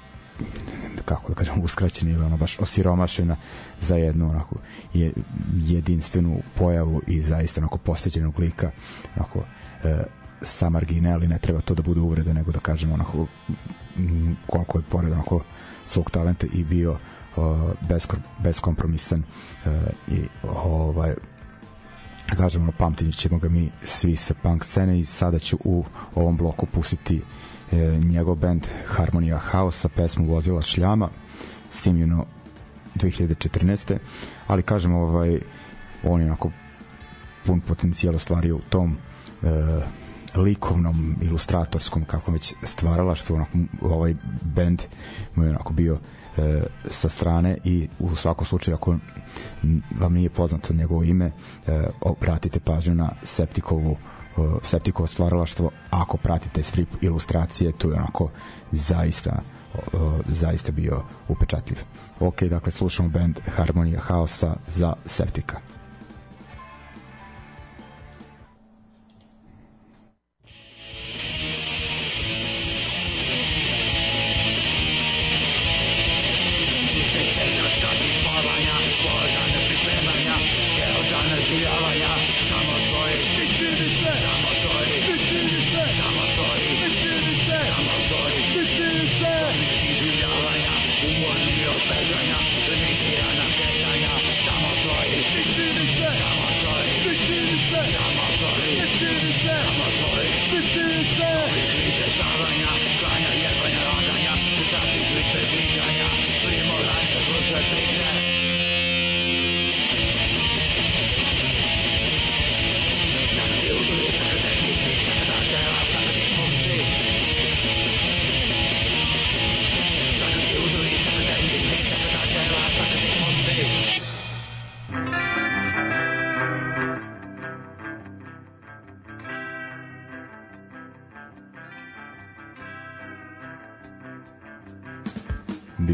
kako 1.05 1.29
da 1.29 1.35
kažem 1.35 1.61
uskraćena 1.63 2.11
ili 2.11 2.25
ono 2.25 2.37
baš 2.37 2.59
osiromašena 2.59 3.37
za 3.81 3.97
jednu 3.97 4.31
onako 4.31 4.57
je, 4.95 5.13
jedinstvenu 5.55 6.41
pojavu 6.55 7.03
i 7.07 7.23
zaista 7.23 7.61
onako 7.61 7.79
posveđenog 7.79 8.39
lika 8.39 8.71
onako 9.17 9.45
e, 9.85 10.05
sa 10.43 10.71
margine 10.71 11.13
ali 11.13 11.29
ne 11.29 11.39
treba 11.39 11.61
to 11.61 11.75
da 11.75 11.83
bude 11.83 12.01
uvreda 12.01 12.33
nego 12.33 12.53
da 12.53 12.59
kažem 12.59 12.93
onako 12.93 13.27
koliko 14.47 14.79
je 14.79 14.83
pored 14.91 15.13
onako 15.13 15.41
svog 15.87 16.11
talenta 16.11 16.47
i 16.53 16.65
bio 16.65 16.93
uh, 17.37 17.47
beskompromisan 18.43 19.23
uh, 19.67 19.73
i 20.09 20.29
ovaj 20.43 21.15
kažem 22.37 22.63
ono 22.63 22.73
pamtit 22.73 23.17
ćemo 23.17 23.39
ga 23.39 23.49
mi 23.49 23.71
svi 23.83 24.17
sa 24.17 24.35
punk 24.43 24.65
scene 24.65 25.01
i 25.01 25.05
sada 25.05 25.39
ću 25.39 25.59
u 25.65 25.85
ovom 26.15 26.37
bloku 26.37 26.67
pustiti 26.67 27.23
e, 27.73 27.77
njegov 28.05 28.35
band 28.35 28.67
Harmonia 28.87 29.39
House 29.39 29.79
sa 29.79 29.89
pesmu 29.89 30.27
Vozila 30.27 30.63
šljama 30.63 31.09
snimljeno 31.71 32.27
2014. 32.95 33.99
ali 34.47 34.63
kažem 34.63 34.95
ovaj 34.95 35.41
on 36.05 36.21
je 36.21 36.27
onako 36.27 36.51
pun 37.47 37.61
potencijal 37.61 38.15
ostvario 38.15 38.57
u 38.57 38.61
tom 38.61 38.97
e, 39.43 39.47
likovnom, 40.37 41.17
ilustratorskom 41.23 42.05
kako 42.05 42.33
već 42.33 42.55
stvarala 42.63 43.15
što 43.15 43.35
onako 43.35 43.59
ovaj 43.81 44.15
band 44.43 44.83
mu 45.35 45.45
je 45.45 45.51
onako 45.51 45.73
bio 45.73 45.99
e, 46.39 46.63
sa 46.85 47.09
strane 47.09 47.59
i 47.65 47.89
u 47.99 48.17
svakom 48.17 48.47
slučaju 48.47 48.75
ako 48.75 48.97
vam 49.99 50.13
nije 50.15 50.31
poznato 50.31 50.73
njegovo 50.73 51.03
ime 51.03 51.27
e, 51.27 51.33
obratite 52.01 52.61
pažnju 52.61 52.95
na 52.95 53.11
Septikovu 53.23 53.97
e, 53.97 54.41
Septikovo 54.63 55.07
stvaralaštvo. 55.07 55.71
Ako 55.91 56.17
pratite 56.17 56.63
strip 56.63 56.89
ilustracije 57.01 57.73
to 57.73 57.91
je 57.91 57.97
onako 57.97 58.31
zaista 58.73 59.31
e, 59.75 59.79
zaista 60.29 60.73
bio 60.73 61.03
upečatljiv. 61.29 61.79
Ok, 62.21 62.43
dakle 62.43 62.73
slušamo 62.73 63.09
band 63.09 63.41
Harmonia 63.57 64.01
House 64.01 64.47
za 64.69 64.93
Septika 65.07 65.74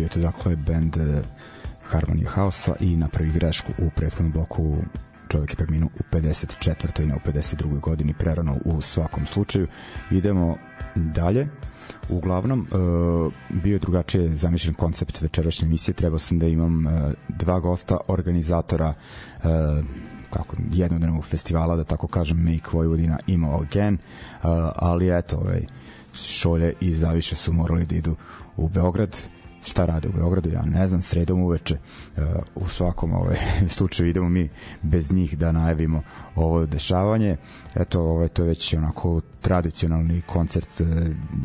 Bio 0.00 0.04
je 0.04 0.10
to 0.10 0.20
dakle 0.20 0.56
band 0.56 0.96
eh, 0.96 1.22
Harmony 1.90 2.26
House-a 2.26 2.74
i 2.80 2.96
napravi 2.96 3.30
grešku 3.30 3.72
u 3.78 3.90
prethodnom 3.96 4.32
bloku 4.32 4.76
čovjek 5.28 5.50
je 5.50 5.56
preminuo 5.56 5.90
u 5.98 6.16
54. 6.16 7.06
ne 7.06 7.14
u 7.14 7.18
52. 7.18 7.80
godini 7.80 8.14
prerano 8.14 8.56
u 8.64 8.80
svakom 8.80 9.26
slučaju 9.26 9.66
idemo 10.10 10.56
dalje 10.94 11.48
uglavnom 12.08 12.60
uh, 12.60 13.32
bio 13.62 13.72
je 13.72 13.78
drugačije 13.78 14.36
zamišljen 14.36 14.74
koncept 14.74 15.20
večerašnje 15.20 15.66
emisije 15.66 15.94
trebao 15.94 16.18
sam 16.18 16.38
da 16.38 16.46
imam 16.46 16.86
uh, 16.86 16.92
dva 17.28 17.60
gosta 17.60 17.96
organizatora 18.08 18.94
kako 20.30 20.56
jednodnevnog 20.72 21.24
festivala 21.24 21.76
da 21.76 21.84
tako 21.84 22.06
kažem 22.06 22.36
Make 22.36 22.70
Vojvodina 22.72 23.18
ima 23.26 23.60
again 23.60 23.98
ali 24.76 25.18
eto 25.18 25.36
ovaj, 25.36 25.66
Šolje 26.14 26.74
i 26.80 26.94
Zaviše 26.94 27.36
su 27.36 27.52
morali 27.52 27.86
da 27.86 27.94
idu 27.94 28.16
u 28.56 28.68
Beograd 28.68 29.16
šta 29.66 29.84
rade 29.84 30.08
u 30.08 30.12
Beogradu, 30.12 30.50
ja 30.50 30.62
ne 30.62 30.88
znam, 30.88 31.02
sredom 31.02 31.42
uveče 31.42 31.78
uh, 32.16 32.22
u 32.54 32.68
svakom 32.68 33.12
ovaj, 33.12 33.36
slučaju 33.76 34.08
idemo 34.08 34.28
mi 34.28 34.48
bez 34.82 35.12
njih 35.12 35.38
da 35.38 35.52
najavimo 35.52 36.02
ovo 36.36 36.66
dešavanje. 36.66 37.36
Eto, 37.74 38.00
ovaj, 38.00 38.28
to 38.28 38.42
je 38.42 38.48
već 38.48 38.74
onako 38.74 39.20
tradicionalni 39.40 40.22
koncert, 40.26 40.80
uh, 40.80 40.88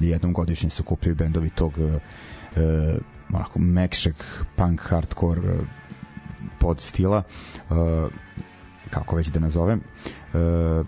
jednom 0.01 0.34
godišnje 0.34 0.69
se 0.69 0.84
kupljaju 0.84 1.15
bendovi 1.15 1.49
tog 1.49 1.73
uh, 1.78 2.01
onako 3.34 3.60
mekšeg 3.60 4.15
punk 4.56 4.82
hardcore 4.82 5.41
uh, 5.41 5.60
pod 6.60 6.82
stila 6.82 7.23
uh, 7.69 7.78
kako 8.89 9.15
već 9.15 9.28
da 9.28 9.39
nazovem 9.39 9.82
uh, 10.34 10.88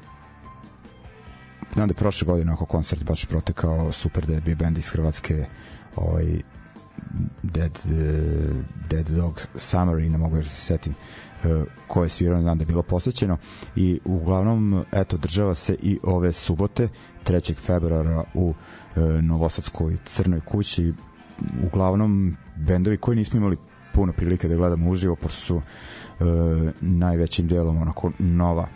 znam 1.73 1.87
da 1.87 1.91
je 1.91 1.97
prošle 1.97 2.25
godine 2.25 2.51
ako 2.51 2.65
koncert 2.65 3.03
baš 3.03 3.25
protekao 3.25 3.91
super 3.91 4.25
da 4.25 4.33
je 4.33 4.41
bio 4.41 4.55
band 4.55 4.77
iz 4.77 4.89
Hrvatske 4.89 5.45
ovaj 5.95 6.41
Dead, 7.43 7.71
uh, 7.85 8.55
Dead 8.89 9.09
Dog 9.09 9.41
Summary, 9.55 10.09
ne 10.09 10.17
mogu 10.17 10.35
još 10.35 10.45
da 10.45 10.51
se 10.51 10.61
setim 10.61 10.93
uh, 10.93 11.63
koje 11.87 12.09
svirano 12.09 12.41
znam 12.41 12.57
da 12.57 12.61
je 12.61 12.65
bilo 12.65 12.83
posvećeno 12.83 13.37
i 13.75 13.99
uglavnom 14.05 14.85
eto 14.91 15.17
država 15.17 15.55
se 15.55 15.75
i 15.81 15.99
ove 16.03 16.31
subote 16.31 16.89
3. 17.25 17.55
februara 17.55 18.23
u 18.33 18.49
uh, 18.49 19.03
Novosadskoj 19.23 19.97
crnoj 20.05 20.41
kući 20.41 20.93
uglavnom 21.63 22.37
bendovi 22.55 22.97
koji 22.97 23.17
nismo 23.17 23.37
imali 23.37 23.57
puno 23.93 24.13
prilike 24.13 24.47
da 24.47 24.55
gledamo 24.55 24.89
uživo 24.89 25.15
pošto 25.15 25.41
su 25.41 25.55
uh, 25.55 25.63
najvećim 26.81 27.47
delom 27.47 27.81
onako 27.81 28.11
nova 28.19 28.67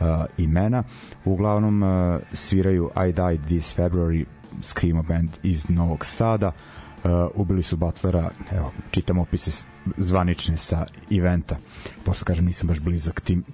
uh, 0.00 0.06
imena 0.38 0.82
uglavnom 1.24 1.82
uh, 1.82 2.20
sviraju 2.32 2.90
I 3.08 3.12
Died 3.12 3.44
This 3.44 3.76
February 3.76 4.24
Screamo 4.62 5.02
band 5.02 5.30
iz 5.42 5.70
Novog 5.70 6.04
Sada 6.04 6.52
uh, 7.04 7.10
ubili 7.34 7.62
su 7.62 7.76
Butlera 7.76 8.30
evo, 8.52 8.72
čitam 8.90 9.18
opise 9.18 9.66
zvanične 9.96 10.56
sa 10.56 10.86
eventa 11.10 11.56
posle 12.04 12.24
kažem 12.24 12.46
nisam 12.46 12.68
baš 12.68 12.80
blizak 12.80 13.20
tim 13.20 13.44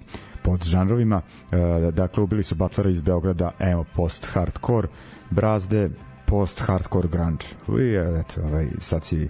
pod 0.42 0.64
žanrovima 0.64 1.16
uh, 1.16 1.94
dakle 1.94 2.22
ubili 2.22 2.42
su 2.42 2.54
Butlera 2.54 2.90
iz 2.90 3.02
Beograda 3.02 3.52
evo 3.58 3.84
post 3.94 4.26
hardcore 4.32 4.88
Brazde 5.30 5.90
post 6.26 6.60
hardcore 6.60 7.08
grunge. 7.08 7.46
I 7.68 7.94
eto 8.20 8.40
ovaj, 8.42 8.68
sad 8.78 9.04
si 9.04 9.28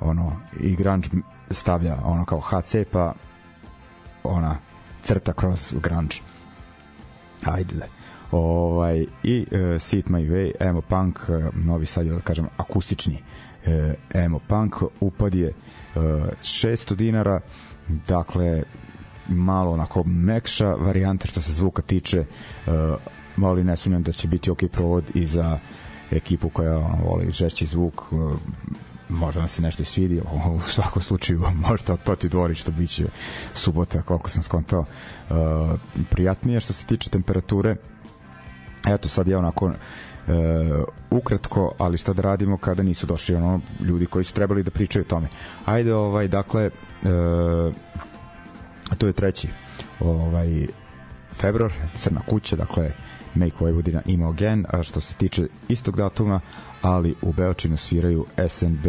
ono 0.00 0.36
i 0.60 0.76
grunge 0.76 1.08
stavlja 1.50 1.96
ono 2.04 2.24
kao 2.24 2.40
HC 2.40 2.74
pa 2.92 3.12
ona 4.24 4.56
crta 5.02 5.32
kroz 5.32 5.74
grunge. 5.82 6.16
Ajde 7.44 7.74
da 7.74 7.84
ovaj 8.30 9.06
i 9.22 9.46
uh, 9.50 9.80
Sit 9.80 10.06
My 10.06 10.30
Way 10.30 10.52
emo 10.60 10.80
punk 10.80 11.18
uh, 11.28 11.54
novi 11.54 11.86
sad 11.86 12.06
da 12.06 12.20
kažem 12.20 12.46
akustični 12.56 13.22
uh, 13.66 13.94
emo 14.14 14.38
punk 14.38 14.74
upad 15.00 15.34
je 15.34 15.48
uh, 15.48 16.02
600 16.02 16.94
dinara 16.94 17.40
dakle 18.08 18.62
malo 19.28 19.72
onako 19.72 20.02
mekša 20.04 20.68
varijanta 20.68 21.28
što 21.28 21.42
se 21.42 21.52
zvuka 21.52 21.82
tiče 21.82 22.20
uh, 22.20 23.44
ali 23.44 23.64
ne 23.64 23.76
sumnjam 23.76 24.02
da 24.02 24.12
će 24.12 24.28
biti 24.28 24.50
ok 24.50 24.58
provod 24.72 25.04
i 25.14 25.26
za 25.26 25.58
ekipu 26.10 26.48
koja 26.48 26.76
voli 26.76 27.32
žešći 27.32 27.66
zvuk 27.66 28.12
uh, 28.12 28.32
možda 29.08 29.40
nam 29.40 29.48
se 29.48 29.62
nešto 29.62 29.82
i 29.82 29.86
svidi 29.86 30.20
u 30.56 30.60
svakom 30.60 31.02
slučaju 31.02 31.42
možda 31.54 31.94
otpati 31.94 32.28
dvorić 32.28 32.58
što 32.58 32.72
biće 32.72 33.04
subota 33.52 34.02
koliko 34.02 34.30
sam 34.30 34.42
skontao. 34.42 34.80
Uh, 35.30 35.36
prijatnije 36.10 36.60
što 36.60 36.72
se 36.72 36.86
tiče 36.86 37.10
temperature 37.10 37.76
eto 38.86 39.08
sad 39.08 39.28
je 39.28 39.36
onako 39.36 39.72
uh, 40.28 40.84
ukratko, 41.10 41.72
ali 41.78 41.98
šta 41.98 42.12
da 42.12 42.22
radimo 42.22 42.56
kada 42.56 42.82
nisu 42.82 43.06
došli 43.06 43.34
ono 43.34 43.60
ljudi 43.80 44.06
koji 44.06 44.24
su 44.24 44.34
trebali 44.34 44.62
da 44.62 44.70
pričaju 44.70 45.04
o 45.04 45.10
tome. 45.10 45.28
Ajde, 45.64 45.94
ovaj 45.94 46.28
dakle 46.28 46.66
uh, 46.66 47.74
to 48.98 49.06
je 49.06 49.12
treći 49.12 49.48
ovaj 50.00 50.66
februar, 51.32 51.72
crna 51.94 52.20
kuća, 52.26 52.56
dakle 52.56 52.92
Make 53.34 53.56
Vojvodina 53.60 54.02
ima 54.06 54.28
again, 54.28 54.64
a 54.68 54.82
što 54.82 55.00
se 55.00 55.14
tiče 55.14 55.48
istog 55.68 55.96
datuma, 55.96 56.40
ali 56.82 57.14
u 57.22 57.32
Beočinu 57.32 57.76
sviraju 57.76 58.26
SNB 58.48 58.86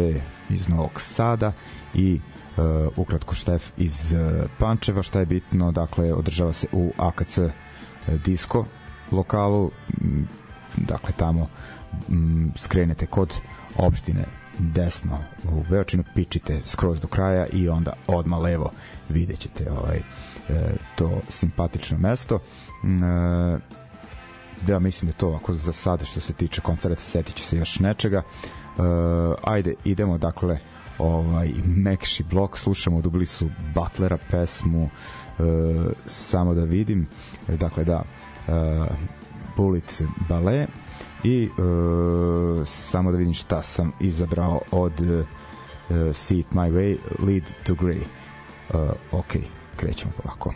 iz 0.50 0.68
Novog 0.68 1.00
Sada 1.00 1.52
i 1.94 2.20
uh, 2.56 2.64
ukratko 2.96 3.34
Štef 3.34 3.70
iz 3.76 4.12
uh, 4.12 4.50
Pančeva, 4.58 5.02
šta 5.02 5.20
je 5.20 5.26
bitno, 5.26 5.72
dakle 5.72 6.12
održava 6.12 6.52
se 6.52 6.66
u 6.72 6.92
AKC 6.96 7.38
uh, 7.38 7.50
Disco 8.24 8.64
lokalu, 9.12 9.70
dakle 10.76 11.12
tamo 11.16 11.48
m, 12.08 12.52
skrenete 12.56 13.06
kod 13.06 13.36
opštine 13.76 14.24
desno 14.58 15.18
u 15.44 15.64
Beočinu, 15.70 16.04
pičite 16.14 16.60
skroz 16.64 17.00
do 17.00 17.08
kraja 17.08 17.46
i 17.46 17.68
onda 17.68 17.92
odma 18.06 18.38
levo 18.38 18.70
vidjet 19.08 19.38
ćete 19.38 19.70
ovaj, 19.70 19.96
e, 19.96 20.02
to 20.96 21.20
simpatično 21.28 21.98
mesto. 21.98 22.34
E, 22.36 23.80
da 24.66 24.78
mislim 24.78 25.10
da 25.10 25.16
to 25.16 25.38
ako 25.42 25.54
za 25.54 25.72
sada 25.72 26.04
što 26.04 26.20
se 26.20 26.32
tiče 26.32 26.60
koncerta 26.60 27.02
setit 27.02 27.36
ću 27.36 27.42
se 27.42 27.56
još 27.56 27.78
nečega 27.78 28.22
uh, 28.22 28.84
ajde 29.42 29.74
idemo 29.84 30.18
dakle 30.18 30.58
ovaj 30.98 31.52
mekši 31.64 32.24
blok 32.24 32.58
slušamo 32.58 33.00
dubli 33.00 33.26
su 33.26 33.50
Butlera 33.74 34.18
pesmu 34.30 34.84
uh, 34.84 35.44
samo 36.06 36.54
da 36.54 36.64
vidim 36.64 37.06
dakle 37.48 37.84
da 37.84 38.02
uh, 38.48 38.86
Bullet 39.56 40.02
Ballet 40.28 40.68
i 41.24 41.48
uh, 41.48 42.66
samo 42.66 43.12
da 43.12 43.18
vidim 43.18 43.34
šta 43.34 43.62
sam 43.62 43.92
izabrao 44.00 44.60
od 44.70 45.00
uh, 45.00 45.24
See 46.12 46.38
It 46.38 46.46
My 46.52 46.72
Way 46.72 46.98
Lead 47.18 47.44
to 47.66 47.74
Grey. 47.74 48.02
Uh, 48.74 48.90
ok, 49.12 49.34
krećemo 49.76 50.12
polako 50.22 50.52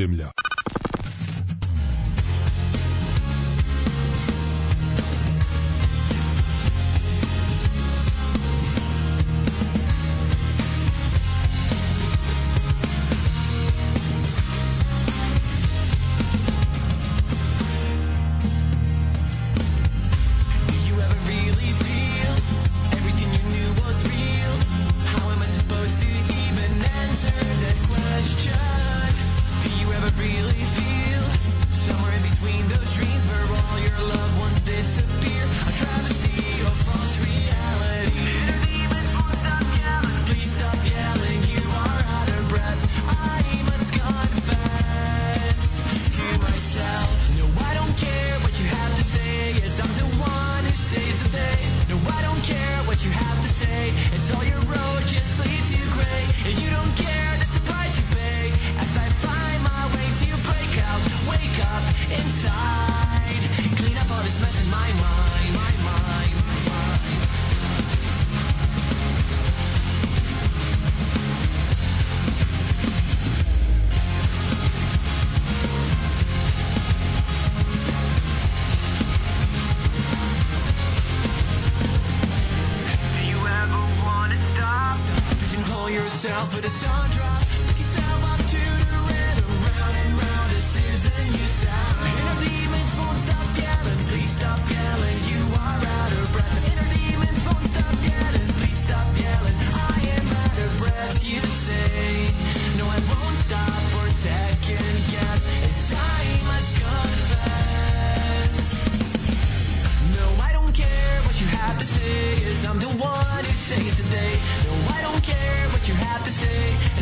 iz 0.00 0.39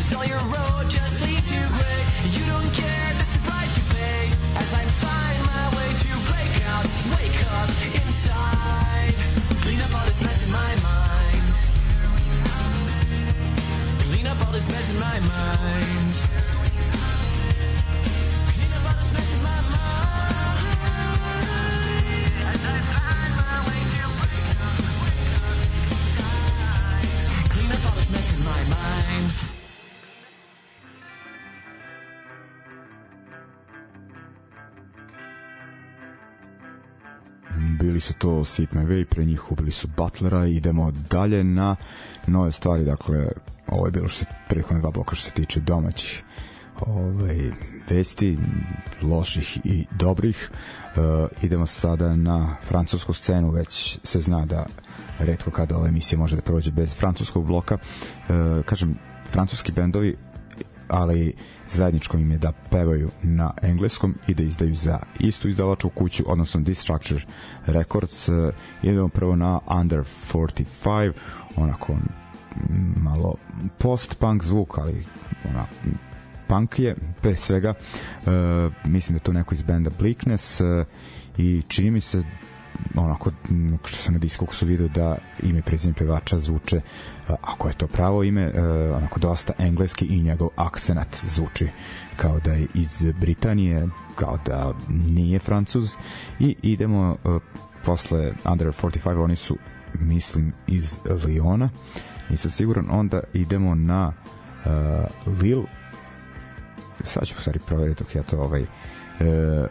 Sell 0.08 0.24
your 0.24 0.38
road, 0.38 0.88
just 0.88 1.22
leave. 1.26 1.37
Su 38.08 38.14
to 38.14 38.44
Sit 38.44 38.72
My 38.72 38.86
Way, 38.86 39.04
pre 39.04 39.24
njih 39.24 39.52
ubili 39.52 39.70
su 39.70 39.88
Butlera 39.96 40.46
idemo 40.46 40.90
dalje 40.90 41.44
na 41.44 41.76
nove 42.26 42.52
stvari, 42.52 42.84
dakle 42.84 43.28
ovo 43.66 43.86
je 43.86 43.90
bilo 43.92 44.08
što 44.08 44.18
se 44.18 44.24
prethodne 44.48 44.80
dva 44.80 44.90
bloka 44.90 45.14
što 45.14 45.24
se 45.24 45.34
tiče 45.34 45.60
domaćih 45.60 46.22
ovaj, 46.80 47.50
vesti, 47.90 48.38
loših 49.02 49.58
i 49.64 49.86
dobrih. 49.90 50.50
Uh, 50.50 51.02
idemo 51.42 51.66
sada 51.66 52.16
na 52.16 52.56
francusku 52.68 53.12
scenu, 53.12 53.50
već 53.50 53.98
se 54.04 54.20
zna 54.20 54.46
da 54.46 54.66
redko 55.18 55.50
kada 55.50 55.76
ova 55.76 55.88
emisija 55.88 56.18
može 56.18 56.36
da 56.36 56.42
prođe 56.42 56.70
bez 56.70 56.96
francuskog 56.96 57.46
bloka. 57.46 57.74
Uh, 57.74 58.64
kažem, 58.64 58.98
francuski 59.26 59.72
bendovi 59.72 60.16
ali 60.88 61.34
zajedničko 61.68 62.16
im 62.16 62.30
je 62.30 62.38
da 62.38 62.52
pevaju 62.70 63.10
na 63.22 63.52
engleskom 63.62 64.14
i 64.26 64.34
da 64.34 64.42
izdaju 64.42 64.74
za 64.74 64.98
istu 65.20 65.48
izdavačku 65.48 65.88
kuću, 65.88 66.24
odnosno 66.26 66.60
Destructure 66.60 67.20
Records. 67.66 68.28
Uh, 68.28 68.54
idemo 68.82 69.08
prvo 69.08 69.36
na 69.36 69.60
Under 69.80 70.04
45, 70.32 71.12
onako 71.56 71.96
malo 72.96 73.34
post-punk 73.78 74.44
zvuk, 74.44 74.78
ali 74.78 75.04
onako 75.48 75.74
punk 76.48 76.78
je 76.78 76.96
pre 77.22 77.36
svega 77.36 77.74
uh, 78.26 78.32
mislim 78.84 79.18
da 79.18 79.24
to 79.24 79.32
neko 79.32 79.54
iz 79.54 79.62
benda 79.62 79.90
Bleakness 79.98 80.60
uh, 80.60 80.86
i 81.36 81.62
čini 81.68 81.90
mi 81.90 82.00
se 82.00 82.22
onako 82.94 83.30
što 83.84 83.96
sam 83.96 84.12
na 84.12 84.18
diskoksu 84.18 84.66
vidio 84.66 84.88
da 84.88 85.16
ime 85.42 85.62
prezime 85.62 85.94
pevača 85.94 86.38
zvuče 86.38 86.76
uh, 86.76 87.34
ako 87.42 87.68
je 87.68 87.74
to 87.74 87.86
pravo 87.86 88.22
ime 88.24 88.46
uh, 88.46 88.96
onako 88.96 89.20
dosta 89.20 89.52
engleski 89.58 90.04
i 90.04 90.22
njegov 90.22 90.48
akcenat 90.56 91.24
zvuči 91.26 91.68
kao 92.16 92.40
da 92.40 92.52
je 92.52 92.66
iz 92.74 93.06
Britanije 93.20 93.88
kao 94.14 94.38
da 94.46 94.72
nije 94.88 95.38
francuz. 95.38 95.96
I 96.40 96.56
idemo 96.62 97.16
uh, 97.24 97.42
posle 97.84 98.32
Under 98.44 98.66
45 98.66 99.24
oni 99.24 99.36
su 99.36 99.56
mislim 99.94 100.52
iz 100.66 100.98
Liona. 101.24 101.70
Nisam 102.30 102.50
siguran 102.50 102.86
onda 102.90 103.20
idemo 103.32 103.74
na 103.74 104.12
uh, 104.64 105.38
Lil 105.40 105.62
sad 107.04 107.26
ću 107.26 107.34
stvari 107.40 107.58
proveriti 107.66 108.04
dok 108.04 108.14
ja 108.14 108.22
to 108.22 108.40
ovaj 108.40 108.66
e, 109.20 109.66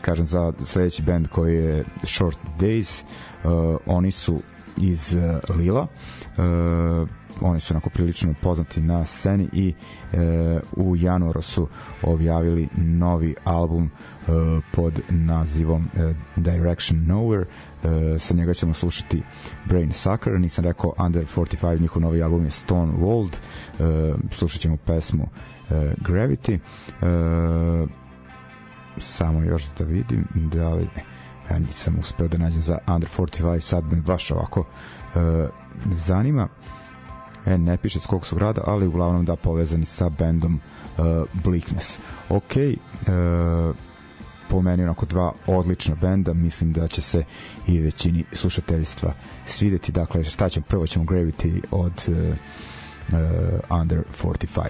kažem 0.00 0.26
za 0.26 0.52
sledeći 0.64 1.02
band 1.02 1.28
koji 1.28 1.54
je 1.54 1.84
Short 2.02 2.38
Days 2.58 3.02
e, 3.02 3.46
oni 3.86 4.10
su 4.10 4.40
iz 4.76 5.14
e, 5.14 5.40
Lila. 5.54 5.86
E, 5.86 7.20
oni 7.40 7.60
su 7.60 7.74
onako 7.74 7.90
prilično 7.90 8.34
poznati 8.42 8.80
na 8.80 9.04
sceni 9.04 9.48
i 9.52 9.74
e, 10.12 10.60
u 10.76 10.96
januaru 10.96 11.42
su 11.42 11.68
objavili 12.02 12.68
novi 12.76 13.34
album 13.44 13.84
e, 13.84 14.30
pod 14.72 15.00
nazivom 15.08 15.88
e, 15.94 16.14
Direction 16.36 17.00
Nowhere. 17.00 17.44
E, 17.44 18.18
sa 18.18 18.34
njega 18.34 18.54
ćemo 18.54 18.74
slušati 18.74 19.22
Brain 19.64 19.92
Sucker. 19.92 20.40
Nisam 20.40 20.64
rekao 20.64 20.94
Under 20.98 21.26
45 21.36 21.80
njihov 21.80 22.02
novi 22.02 22.22
album 22.22 22.44
je 22.44 22.50
Stone 22.50 22.92
Walled 22.92 23.36
e, 23.80 24.14
slušat 24.30 24.60
ćemo 24.60 24.76
pesmu 24.76 25.28
e, 25.70 25.94
Gravity. 26.00 26.54
E, 26.54 27.99
samo 28.98 29.42
još 29.42 29.64
da 29.78 29.84
vidim 29.84 30.26
da 30.34 30.68
li 30.68 30.88
ja 31.50 31.58
nisam 31.58 31.96
uspeo 31.98 32.28
da 32.28 32.38
nađem 32.38 32.62
za 32.62 32.78
Under 32.86 33.08
45 33.16 33.60
sad 33.60 33.92
me 33.92 34.00
baš 34.00 34.30
ovako 34.30 34.64
e, 35.14 35.48
zanima. 35.92 36.48
E, 37.46 37.58
ne 37.58 37.76
piše 37.76 38.00
s 38.00 38.06
kog 38.06 38.26
su 38.26 38.36
grada 38.36 38.62
ali 38.66 38.86
uglavnom 38.86 39.24
da 39.24 39.36
povezani 39.36 39.84
sa 39.84 40.08
bendom 40.08 40.60
e, 40.60 41.02
Bleakness. 41.44 41.98
Ok 42.28 42.56
e, 42.56 42.72
po 44.50 44.62
meni 44.62 44.82
onako 44.82 45.06
dva 45.06 45.32
odlična 45.46 45.94
benda 45.94 46.34
mislim 46.34 46.72
da 46.72 46.88
će 46.88 47.02
se 47.02 47.24
i 47.66 47.80
većini 47.80 48.24
slušateljstva 48.32 49.14
svideti. 49.44 49.92
Dakle 49.92 50.24
šta 50.24 50.48
ćemo? 50.48 50.66
Prvo 50.68 50.86
ćemo 50.86 51.04
Gravity 51.04 51.60
od 51.70 52.08
e, 52.08 52.12
e, 52.12 52.34
Under 53.80 54.02
45 54.22 54.68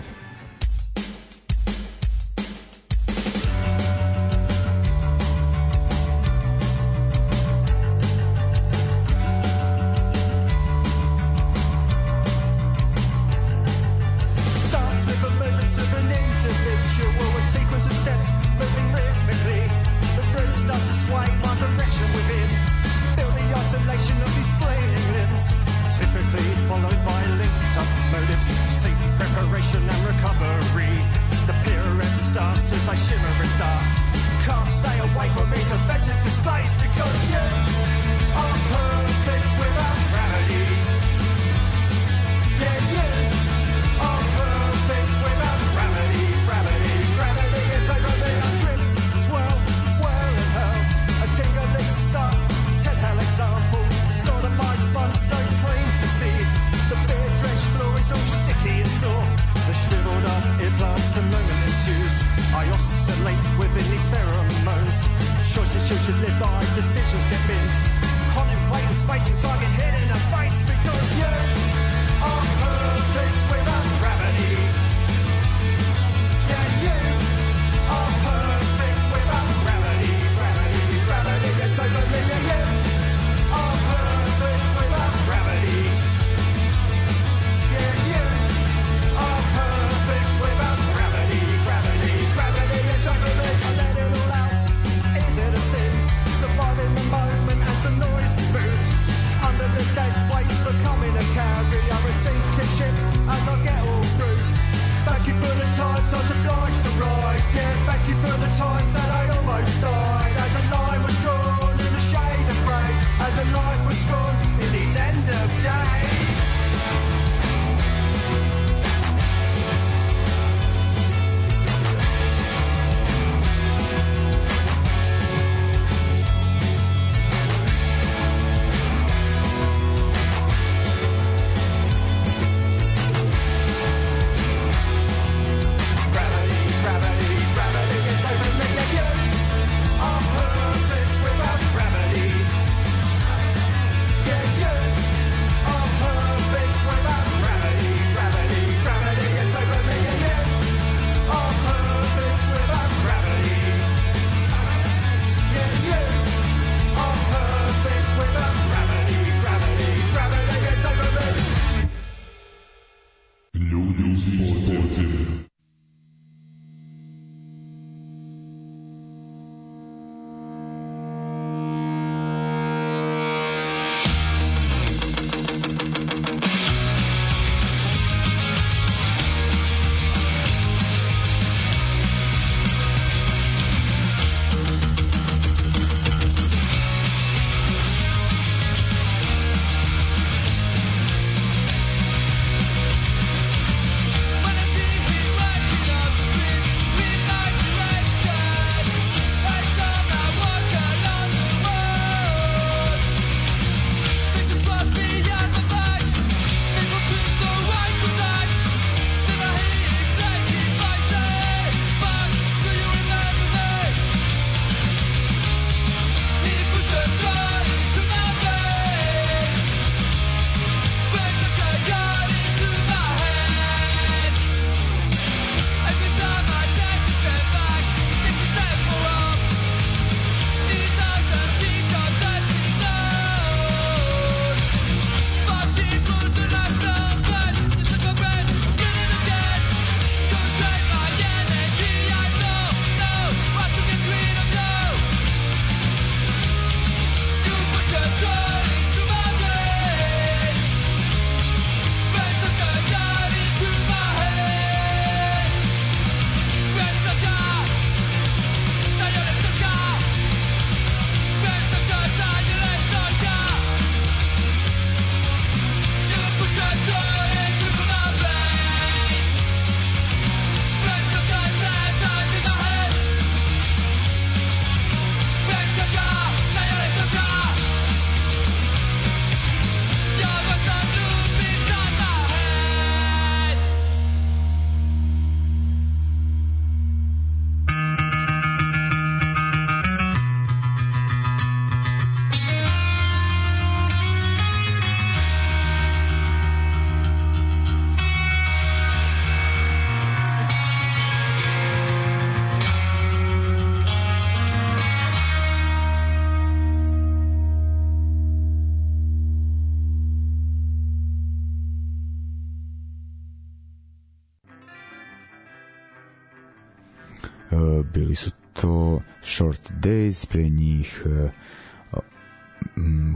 bili 317.94 318.14
su 318.14 318.30
to 318.52 319.00
Short 319.22 319.72
Days, 319.80 320.26
pre 320.26 320.48
njih 320.48 321.06
e, 321.06 321.28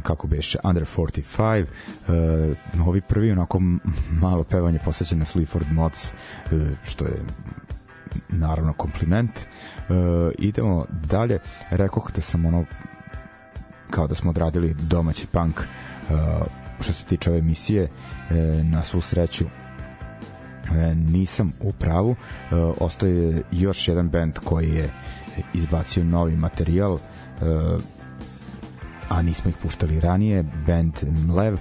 kako 0.02 0.26
beše 0.26 0.58
Under 0.64 0.84
45 0.96 1.62
uh, 1.62 1.68
e, 2.08 2.82
ovi 2.86 3.00
prvi 3.00 3.32
onako 3.32 3.60
malo 4.10 4.44
pevanje 4.44 4.78
posvećeno 4.84 5.24
Sleaford 5.24 5.72
Mods 5.72 6.12
uh, 6.12 6.62
što 6.84 7.04
je 7.04 7.22
naravno 8.28 8.72
kompliment. 8.72 9.30
Uh, 9.38 9.94
idemo 10.38 10.86
dalje. 10.90 11.38
Rekao 11.70 12.06
da 12.14 12.20
sam 12.20 12.44
ono 12.46 12.64
kao 13.90 14.06
da 14.06 14.14
smo 14.14 14.30
odradili 14.30 14.74
domaći 14.74 15.26
punk 15.26 15.60
uh, 15.60 15.66
što 16.80 16.92
se 16.92 17.06
tiče 17.06 17.30
ove 17.30 17.38
emisije 17.38 17.82
uh, 17.82 18.36
na 18.64 18.82
svu 18.82 19.00
sreću 19.00 19.44
nisam 20.94 21.52
u 21.60 21.72
pravu. 21.72 22.10
E, 22.50 22.54
ostaje 22.80 23.42
još 23.52 23.88
jedan 23.88 24.08
band 24.08 24.38
koji 24.44 24.70
je 24.70 24.90
izbacio 25.54 26.04
novi 26.04 26.36
materijal 26.36 26.94
e, 26.94 26.98
a 29.08 29.22
nismo 29.22 29.50
ih 29.50 29.56
puštali 29.62 30.00
ranije 30.00 30.44
band 30.66 30.92
Mlev. 31.26 31.54
E, 31.54 31.58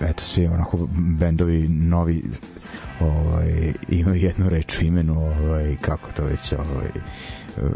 eto 0.00 0.22
svi 0.22 0.46
onako 0.46 0.88
bendovi 1.18 1.68
novi 1.68 2.22
ovaj, 3.00 3.72
imaju 3.88 4.22
jednu 4.22 4.48
reč 4.48 4.78
u 4.78 4.84
imenu 4.84 5.20
ovaj, 5.20 5.76
kako 5.80 6.12
to 6.12 6.24
već 6.24 6.52
ovaj, 6.52 6.86
e, 6.86 7.70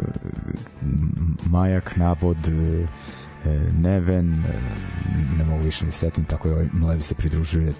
Majak, 1.44 1.96
Nabod 1.96 2.48
e, 2.48 2.86
Neven 3.78 4.32
e, 4.32 4.52
ne 5.38 5.44
mogu 5.44 5.62
više 5.62 5.86
ni 5.86 5.92
setim 5.92 6.24
tako 6.24 6.48
je 6.48 6.54
ovaj 6.54 6.68
Mlev 6.72 7.00
se 7.00 7.14
pridružuje 7.14 7.68
e, 7.68 7.74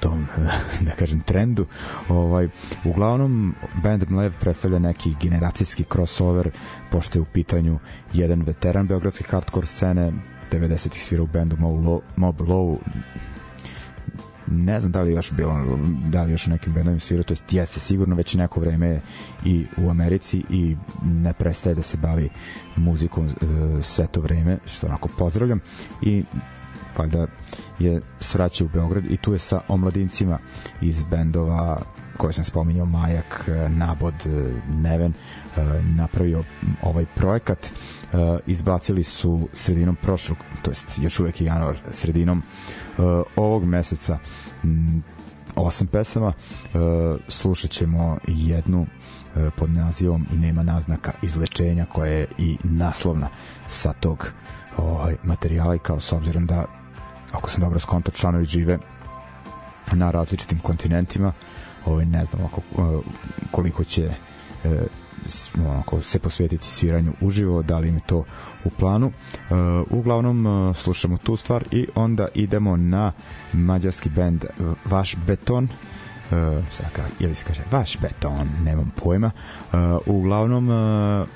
tom 0.00 0.26
da 0.86 0.90
kažem 0.90 1.20
trendu 1.20 1.66
ovaj 2.08 2.48
uglavnom 2.84 3.54
band 3.82 4.04
Mlev 4.08 4.32
predstavlja 4.40 4.78
neki 4.78 5.14
generacijski 5.22 5.84
crossover 5.92 6.50
pošto 6.90 7.18
je 7.18 7.22
u 7.22 7.24
pitanju 7.24 7.78
jedan 8.12 8.42
veteran 8.42 8.86
beogradske 8.86 9.24
hardcore 9.28 9.66
scene 9.66 10.12
90-ih 10.50 11.04
svira 11.04 11.22
u 11.22 11.26
bendu 11.26 11.56
Mob 11.58 11.84
Low, 11.84 12.00
Mob 12.16 12.40
Low. 12.40 12.78
Ne 14.46 14.80
znam 14.80 14.92
da 14.92 15.02
li 15.02 15.12
još 15.12 15.32
bilo 15.32 15.78
da 16.10 16.22
li 16.22 16.32
još 16.32 16.46
u 16.46 16.50
nekim 16.50 16.72
bendovima 16.72 17.00
svirao 17.00 17.24
to 17.24 17.32
jest 17.32 17.52
jeste 17.52 17.80
sigurno 17.80 18.16
već 18.16 18.34
neko 18.34 18.60
vreme 18.60 19.00
i 19.44 19.66
u 19.76 19.90
Americi 19.90 20.42
i 20.50 20.76
ne 21.02 21.32
prestaje 21.32 21.74
da 21.74 21.82
se 21.82 21.96
bavi 21.96 22.28
muzikom 22.76 23.26
e, 23.26 23.32
sve 23.82 24.06
to 24.06 24.20
vreme 24.20 24.58
što 24.66 24.86
onako 24.86 25.08
pozdravljam. 25.18 25.60
I 26.02 26.24
valjda 26.98 27.26
je 27.78 28.00
svraća 28.20 28.64
u 28.64 28.68
Beograd 28.68 29.04
i 29.10 29.16
tu 29.16 29.32
je 29.32 29.38
sa 29.38 29.60
omladincima 29.68 30.38
iz 30.80 31.04
bendova 31.04 31.82
koje 32.20 32.32
sam 32.32 32.44
spominjao 32.44 32.86
Majak, 32.86 33.48
e, 33.48 33.68
Nabod, 33.68 34.14
e, 34.26 34.52
Neven 34.72 35.12
e, 35.12 35.62
napravio 35.82 36.44
ovaj 36.82 37.06
projekat. 37.16 37.72
Izbacili 38.46 39.02
su 39.02 39.48
sredinom 39.52 39.96
prošlog 39.96 40.38
to 40.62 40.70
jest 40.70 40.98
još 40.98 41.20
uvek 41.20 41.40
je 41.40 41.44
januar 41.44 41.76
sredinom 41.90 42.42
ovog 43.36 43.64
meseca. 43.64 44.18
M, 44.64 45.02
osam 45.56 45.86
pesama. 45.86 46.32
Slušat 47.28 47.70
ćemo 47.70 48.18
jednu 48.26 48.86
pod 49.56 49.70
nazivom 49.70 50.26
i 50.32 50.36
nema 50.36 50.62
naznaka 50.62 51.12
izlečenja 51.22 51.86
koja 51.86 52.12
je 52.12 52.26
i 52.38 52.56
naslovna 52.64 53.28
sa 53.66 53.92
tog 53.92 54.32
ovaj, 54.76 55.16
materijala 55.22 55.74
i 55.74 55.78
kao 55.78 56.00
s 56.00 56.12
obzirom 56.12 56.46
da 56.46 56.79
ako 57.32 57.50
sam 57.50 57.60
dobro 57.60 57.78
skontao 57.78 58.12
članovi 58.12 58.44
žive 58.44 58.78
na 59.92 60.10
različitim 60.10 60.58
kontinentima 60.58 61.32
ovaj, 61.86 62.04
ne 62.04 62.24
znam 62.24 62.42
ako, 62.44 62.60
e, 62.60 63.00
koliko 63.50 63.84
će 63.84 64.14
e, 64.64 64.86
onako, 65.58 66.02
se 66.02 66.18
posvetiti 66.18 66.66
sviranju 66.66 67.12
uživo, 67.20 67.62
da 67.62 67.78
li 67.78 67.88
im 67.88 67.94
je 67.94 68.00
to 68.06 68.24
u 68.64 68.70
planu. 68.70 69.12
E, 69.32 69.54
uglavnom 69.90 70.74
slušamo 70.74 71.16
tu 71.16 71.36
stvar 71.36 71.64
i 71.70 71.86
onda 71.94 72.28
idemo 72.34 72.76
na 72.76 73.12
mađarski 73.52 74.08
band 74.08 74.44
e, 74.44 74.48
Vaš 74.84 75.16
beton 75.26 75.64
e, 75.64 75.68
sad 76.70 76.92
ka, 76.92 77.02
ili 77.18 77.34
se 77.34 77.44
kaže 77.44 77.62
Vaš 77.70 77.98
beton, 77.98 78.48
nemam 78.64 78.92
pojma. 79.02 79.30
E, 79.72 79.76
uglavnom 80.06 80.70
e, 80.70 81.26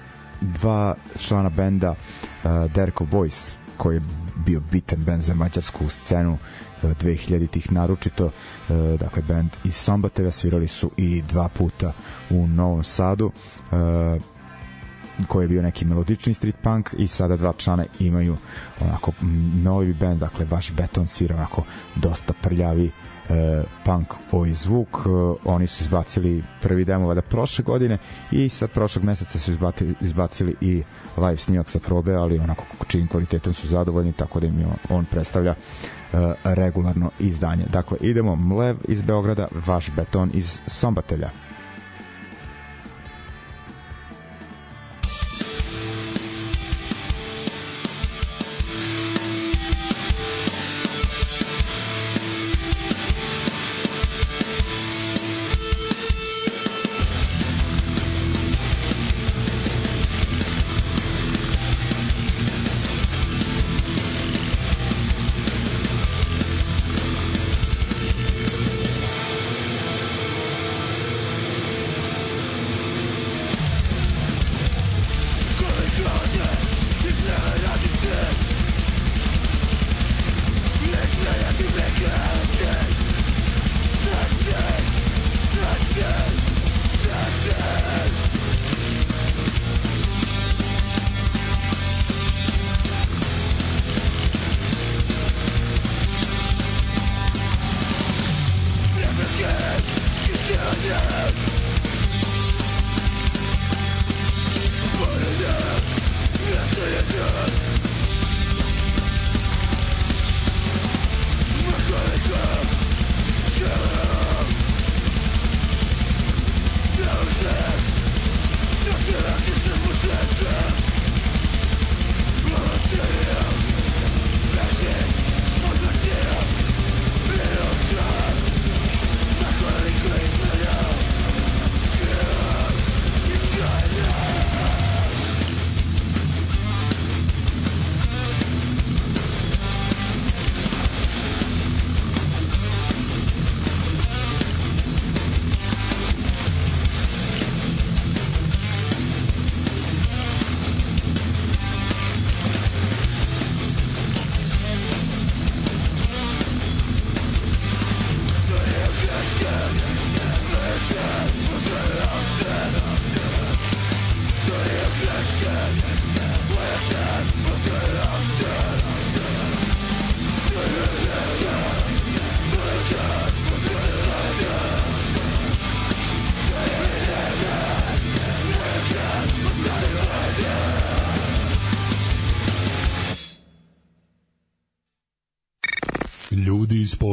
dva 0.40 0.95
člana 1.18 1.49
benda 1.49 1.90
uh, 1.90 2.72
Derko 2.72 3.05
Boys 3.05 3.55
koji 3.76 3.97
je 3.97 4.03
bio 4.37 4.61
bitan 4.72 5.05
band 5.05 5.22
za 5.22 5.35
mađarsku 5.35 5.89
scenu 5.89 6.32
uh, 6.32 6.91
2000-ih 6.91 7.72
naročito 7.72 8.26
uh, 8.26 9.01
dakle 9.01 9.22
band 9.22 9.51
iz 9.64 9.74
Sombateva 9.74 10.30
svirali 10.30 10.66
su 10.66 10.91
i 10.97 11.22
dva 11.22 11.49
puta 11.49 11.93
u 12.30 12.47
Novom 12.47 12.82
Sadu 12.82 13.26
uh, 13.26 14.22
koji 15.28 15.45
je 15.45 15.49
bio 15.49 15.62
neki 15.62 15.85
melodični 15.85 16.35
street 16.35 16.57
punk 16.62 16.91
i 16.99 17.07
sada 17.07 17.37
dva 17.37 17.53
člana 17.59 17.85
imaju 18.01 18.37
onako 18.80 19.12
novi 19.62 19.93
band, 19.93 20.20
dakle 20.20 20.47
vaš 20.51 20.72
beton 20.72 21.09
svira 21.09 21.35
onako 21.35 21.62
dosta 21.97 22.32
prljavi 22.43 22.91
e, 23.28 23.62
punk 23.85 24.14
ovaj 24.32 24.53
zvuk. 24.53 24.89
E, 24.89 25.09
oni 25.45 25.66
su 25.66 25.85
izbacili 25.85 26.45
prvi 26.62 26.85
demo 26.85 27.07
vada 27.07 27.22
prošle 27.22 27.62
godine 27.64 27.99
i 28.30 28.49
sad 28.49 28.70
prošlog 28.70 29.05
meseca 29.05 29.39
su 29.39 29.51
izbacili, 29.53 29.95
izbacili 30.01 30.57
i 30.61 30.82
live 31.18 31.36
snimak 31.36 31.70
sa 31.70 31.78
probe, 31.78 32.14
ali 32.14 32.38
onako 32.38 32.64
čijim 32.88 33.08
kvalitetom 33.08 33.54
su 33.54 33.68
zadovoljni, 33.68 34.12
tako 34.12 34.40
da 34.40 34.46
im 34.46 34.66
on 34.88 35.04
predstavlja 35.04 35.50
e, 35.50 35.56
regularno 36.44 37.10
izdanje. 37.18 37.64
Dakle, 37.72 37.98
idemo 38.00 38.36
Mlev 38.36 38.76
iz 38.88 39.02
Beograda, 39.02 39.48
vaš 39.66 39.90
beton 39.96 40.30
iz 40.34 40.60
Sombatelja. 40.66 41.30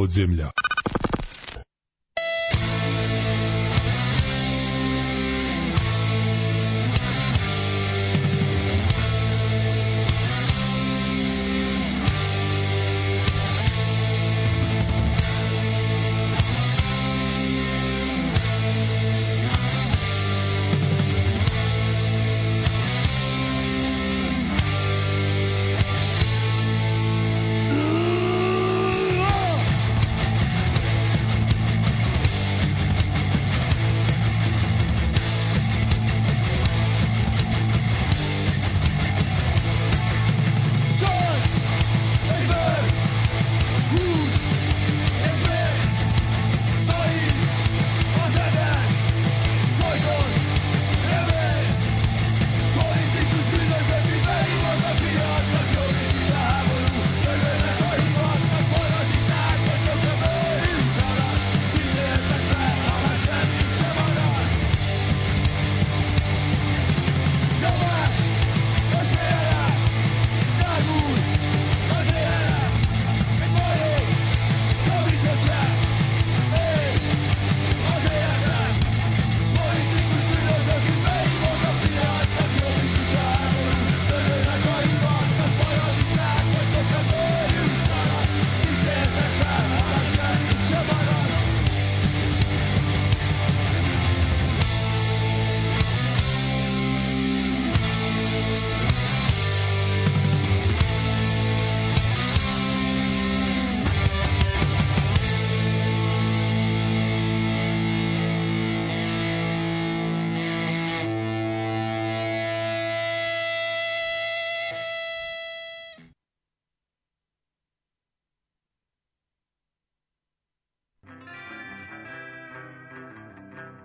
Podzemlja. 0.02 0.51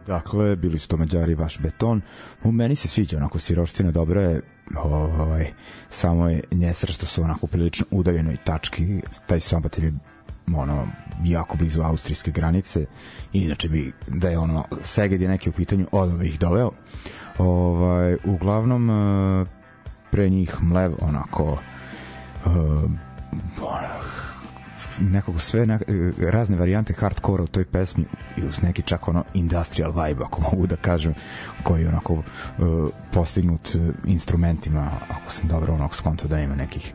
Dakle, 0.08 0.55
bili 0.55 0.80
su 0.80 0.88
to 0.88 0.97
Mađari 0.97 1.36
vaš 1.36 1.60
beton. 1.60 2.01
U 2.43 2.51
meni 2.51 2.76
se 2.76 2.88
sviđa 2.88 3.18
onako 3.18 3.39
siroština 3.39 3.91
dobra 3.91 4.22
je, 4.22 4.41
ovaj, 4.76 5.51
samo 5.89 6.30
je 6.30 6.43
njesra 6.51 6.93
što 6.93 7.05
su 7.05 7.24
onako 7.24 7.47
prilično 7.47 7.86
udaljenoj 7.91 8.38
tački. 8.43 9.01
Taj 9.28 9.39
Sombatelj 9.39 9.86
je 9.86 9.93
ono, 10.55 10.88
jako 11.24 11.58
blizu 11.58 11.82
austrijske 11.82 12.32
granice. 12.32 12.86
Inače 13.34 13.70
bi, 13.70 13.93
da 14.08 14.30
je 14.30 14.38
ono, 14.38 14.66
Seged 14.82 15.22
je 15.22 15.30
neki 15.30 15.49
u 15.49 15.53
pitanju, 15.53 15.88
odmah 15.91 16.20
bi 16.20 16.28
ih 16.28 16.39
doveo. 16.39 16.72
Ovaj, 17.38 18.18
uglavnom, 18.26 18.89
eh, 18.89 19.45
pre 20.12 20.30
njih 20.30 20.55
Mlev, 20.62 20.93
onako, 21.01 21.58
uh, 22.45 22.91
nekako 25.00 25.39
sve 25.39 25.66
ne, 25.66 25.80
razne 26.32 26.58
varijante 26.58 26.93
hardkora 26.93 27.43
u 27.43 27.48
toj 27.48 27.66
pesmi 27.66 28.06
i 28.38 28.43
uz 28.45 28.62
neki 28.62 28.82
čak 28.82 29.08
ono 29.08 29.24
industrial 29.34 29.91
vibe 29.91 30.24
ako 30.24 30.41
mogu 30.41 30.68
da 30.68 30.76
kažem 30.76 31.14
koji 31.64 31.82
je 31.82 31.89
onako 31.89 32.14
uh, 32.14 32.24
postignut 33.12 33.76
uh, 33.76 33.82
instrumentima 34.06 34.91
ako 35.10 35.32
sam 35.32 35.50
dobro 35.50 35.74
onog 35.74 35.95
skonto 35.95 36.28
da 36.28 36.39
ima 36.39 36.56
nekih 36.56 36.93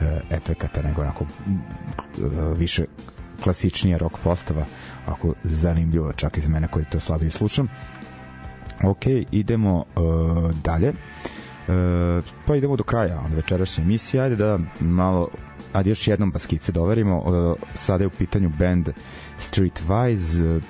uh, 0.00 0.06
efekata 0.30 0.82
nego 0.82 1.02
onako 1.02 1.24
uh, 1.24 2.58
više 2.58 2.84
klasičnija 3.42 3.98
rock 3.98 4.18
postava 4.24 4.64
ako 5.06 5.34
zanimljivo 5.44 6.12
čak 6.12 6.36
i 6.38 6.40
za 6.40 6.48
mene 6.48 6.68
koji 6.68 6.84
to 6.84 7.00
slabije 7.00 7.30
slušam 7.30 7.68
ok 8.82 9.06
idemo 9.30 9.84
uh, 9.96 10.52
dalje 10.64 10.92
E, 11.68 12.22
pa 12.46 12.56
idemo 12.56 12.76
do 12.76 12.84
kraja 12.84 13.20
onda 13.24 13.36
večerašnje 13.36 13.84
emisije. 13.84 14.22
Ajde 14.22 14.36
da 14.36 14.58
malo 14.80 15.28
ajde 15.72 15.90
još 15.90 16.08
jednom 16.08 16.30
baskice 16.30 16.72
doverimo. 16.72 17.16
E, 17.16 17.54
sada 17.74 18.04
je 18.04 18.08
u 18.08 18.10
pitanju 18.10 18.48
band 18.58 18.88
Streetwise. 19.38 20.56
E, 20.56 20.60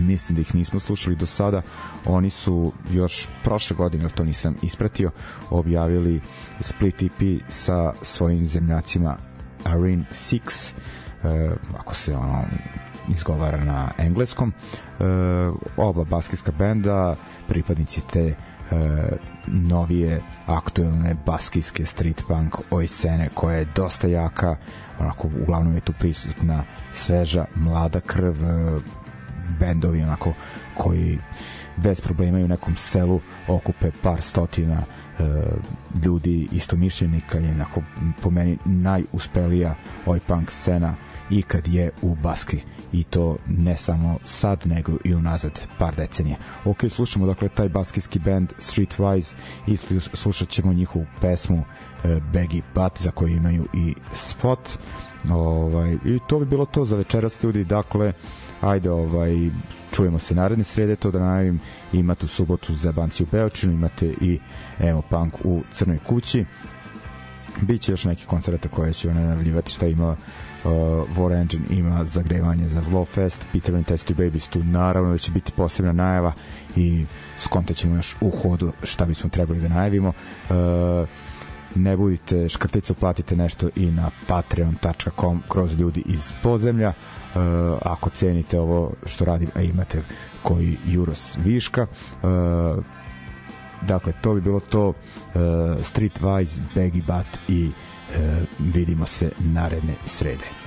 mislim 0.00 0.36
da 0.36 0.40
ih 0.40 0.54
nismo 0.54 0.80
slušali 0.80 1.16
do 1.16 1.26
sada. 1.26 1.62
Oni 2.06 2.30
su 2.30 2.72
još 2.90 3.28
prošle 3.44 3.76
godine, 3.76 4.08
to 4.08 4.24
nisam 4.24 4.56
ispratio, 4.62 5.10
objavili 5.50 6.20
split 6.60 7.02
EP 7.02 7.42
sa 7.48 7.92
svojim 8.02 8.46
zemljacima 8.46 9.16
Arene 9.64 10.04
6 10.10 10.72
e, 11.24 11.50
ako 11.78 11.94
se 11.94 12.16
ono 12.16 12.44
izgovara 13.08 13.64
na 13.64 13.88
engleskom 13.98 14.52
e, 14.52 15.04
oba 15.76 16.04
baskijska 16.04 16.52
benda 16.52 17.16
pripadnici 17.48 18.00
te 18.12 18.34
novije 19.46 20.22
aktuelne 20.46 21.16
baskijske 21.26 21.84
street 21.84 22.22
punk 22.28 22.56
oj 22.70 22.86
scene 22.86 23.28
koja 23.34 23.56
je 23.56 23.66
dosta 23.76 24.08
jaka. 24.08 24.56
Onako 25.00 25.28
uglavnom 25.42 25.74
je 25.74 25.80
tu 25.80 25.92
prisutna 25.92 26.64
sveža 26.92 27.44
mlada 27.54 28.00
krv 28.00 28.44
e, 28.44 28.80
bendovi 29.60 30.02
onako 30.02 30.32
koji 30.74 31.18
bez 31.76 32.00
problema 32.00 32.38
u 32.38 32.48
nekom 32.48 32.76
selu 32.76 33.20
okupe 33.48 33.90
par 34.02 34.22
stotina 34.22 34.82
e, 34.82 35.22
ljudi 36.04 36.48
istomišljenika. 36.52 37.38
Je 37.38 37.50
onako 37.50 37.82
po 38.22 38.30
meni 38.30 38.58
najuspelija 38.64 39.74
oj 40.06 40.20
punk 40.20 40.50
scena 40.50 40.94
ikad 41.32 41.68
je 41.68 41.90
u 42.02 42.14
Baski 42.14 42.60
i 42.92 43.04
to 43.04 43.36
ne 43.46 43.76
samo 43.76 44.18
sad 44.24 44.66
nego 44.66 44.92
i 45.04 45.14
unazad 45.14 45.60
par 45.78 45.96
decenija. 45.96 46.36
Ok, 46.64 46.84
slušamo 46.88 47.26
dakle 47.26 47.48
taj 47.48 47.68
baskijski 47.68 48.18
band 48.18 48.52
Streetwise 48.58 49.34
i 49.66 49.76
slušat 50.14 50.48
ćemo 50.48 50.72
njihovu 50.72 51.06
pesmu 51.20 51.64
e, 52.04 52.08
Baggy 52.08 52.62
Butt 52.74 53.02
za 53.02 53.10
koju 53.10 53.36
imaju 53.36 53.66
i 53.74 53.94
spot. 54.14 54.78
Ovaj, 55.30 55.92
i 55.92 56.18
to 56.28 56.38
bi 56.38 56.46
bilo 56.46 56.66
to 56.66 56.84
za 56.84 56.96
večeras 56.96 57.42
ljudi. 57.42 57.64
Dakle 57.64 58.12
ajde 58.60 58.90
ovaj 58.90 59.50
čujemo 59.92 60.18
se 60.18 60.34
naredne 60.34 60.64
srede 60.64 60.96
to 60.96 61.10
da 61.10 61.18
najavim. 61.18 61.60
Imate 61.92 62.26
u 62.26 62.28
subotu 62.28 62.74
za 62.74 62.92
banci 62.92 63.22
u 63.22 63.26
Beočinu 63.32 63.72
imate 63.72 64.06
i 64.20 64.38
Emo 64.80 65.02
Punk 65.02 65.34
u 65.44 65.62
Crnoj 65.72 65.98
kući. 65.98 66.44
Biće 67.60 67.92
još 67.92 68.04
neki 68.04 68.26
koncerta 68.26 68.68
koje 68.68 68.92
će 68.92 69.10
ona 69.10 69.20
najavljivati 69.20 69.72
šta 69.72 69.86
ima 69.86 70.16
uh, 70.64 70.70
War 71.16 71.40
Engine 71.40 71.64
ima 71.70 72.04
zagrevanje 72.04 72.68
za 72.68 72.80
Zlofest, 72.80 73.46
Peter 73.52 73.74
and 73.74 73.86
Testy 73.86 74.14
Babies 74.14 74.48
tu 74.48 74.64
naravno 74.64 75.10
da 75.12 75.18
će 75.18 75.32
biti 75.32 75.52
posebna 75.52 75.92
najava 75.92 76.32
i 76.76 77.04
skontat 77.38 77.76
ćemo 77.76 77.96
još 77.96 78.16
u 78.20 78.30
hodu 78.30 78.72
šta 78.82 79.04
bismo 79.04 79.30
trebali 79.30 79.60
da 79.60 79.68
najavimo. 79.68 80.08
Uh, 80.08 81.08
ne 81.74 81.96
budite 81.96 82.48
škrticu, 82.48 82.94
platite 82.94 83.36
nešto 83.36 83.68
i 83.76 83.90
na 83.90 84.10
patreon.com 84.26 85.42
kroz 85.48 85.78
ljudi 85.78 86.02
iz 86.06 86.32
podzemlja. 86.42 86.88
Uh, 87.34 87.42
ako 87.82 88.10
cenite 88.10 88.60
ovo 88.60 88.92
što 89.06 89.24
radim, 89.24 89.50
a 89.54 89.62
imate 89.62 90.02
koji 90.42 90.76
Juros 90.86 91.38
viška 91.44 91.86
uh, 92.22 92.84
dakle 93.82 94.12
to 94.20 94.34
bi 94.34 94.40
bilo 94.40 94.60
to 94.60 94.88
uh, 94.88 94.94
Streetwise, 95.80 96.60
Baggy 96.74 97.02
Butt 97.06 97.38
i 97.48 97.66
uh, 97.66 97.91
Eh, 98.14 98.46
vidimo 98.58 99.06
se 99.06 99.32
naredne 99.38 99.96
srede. 100.04 100.62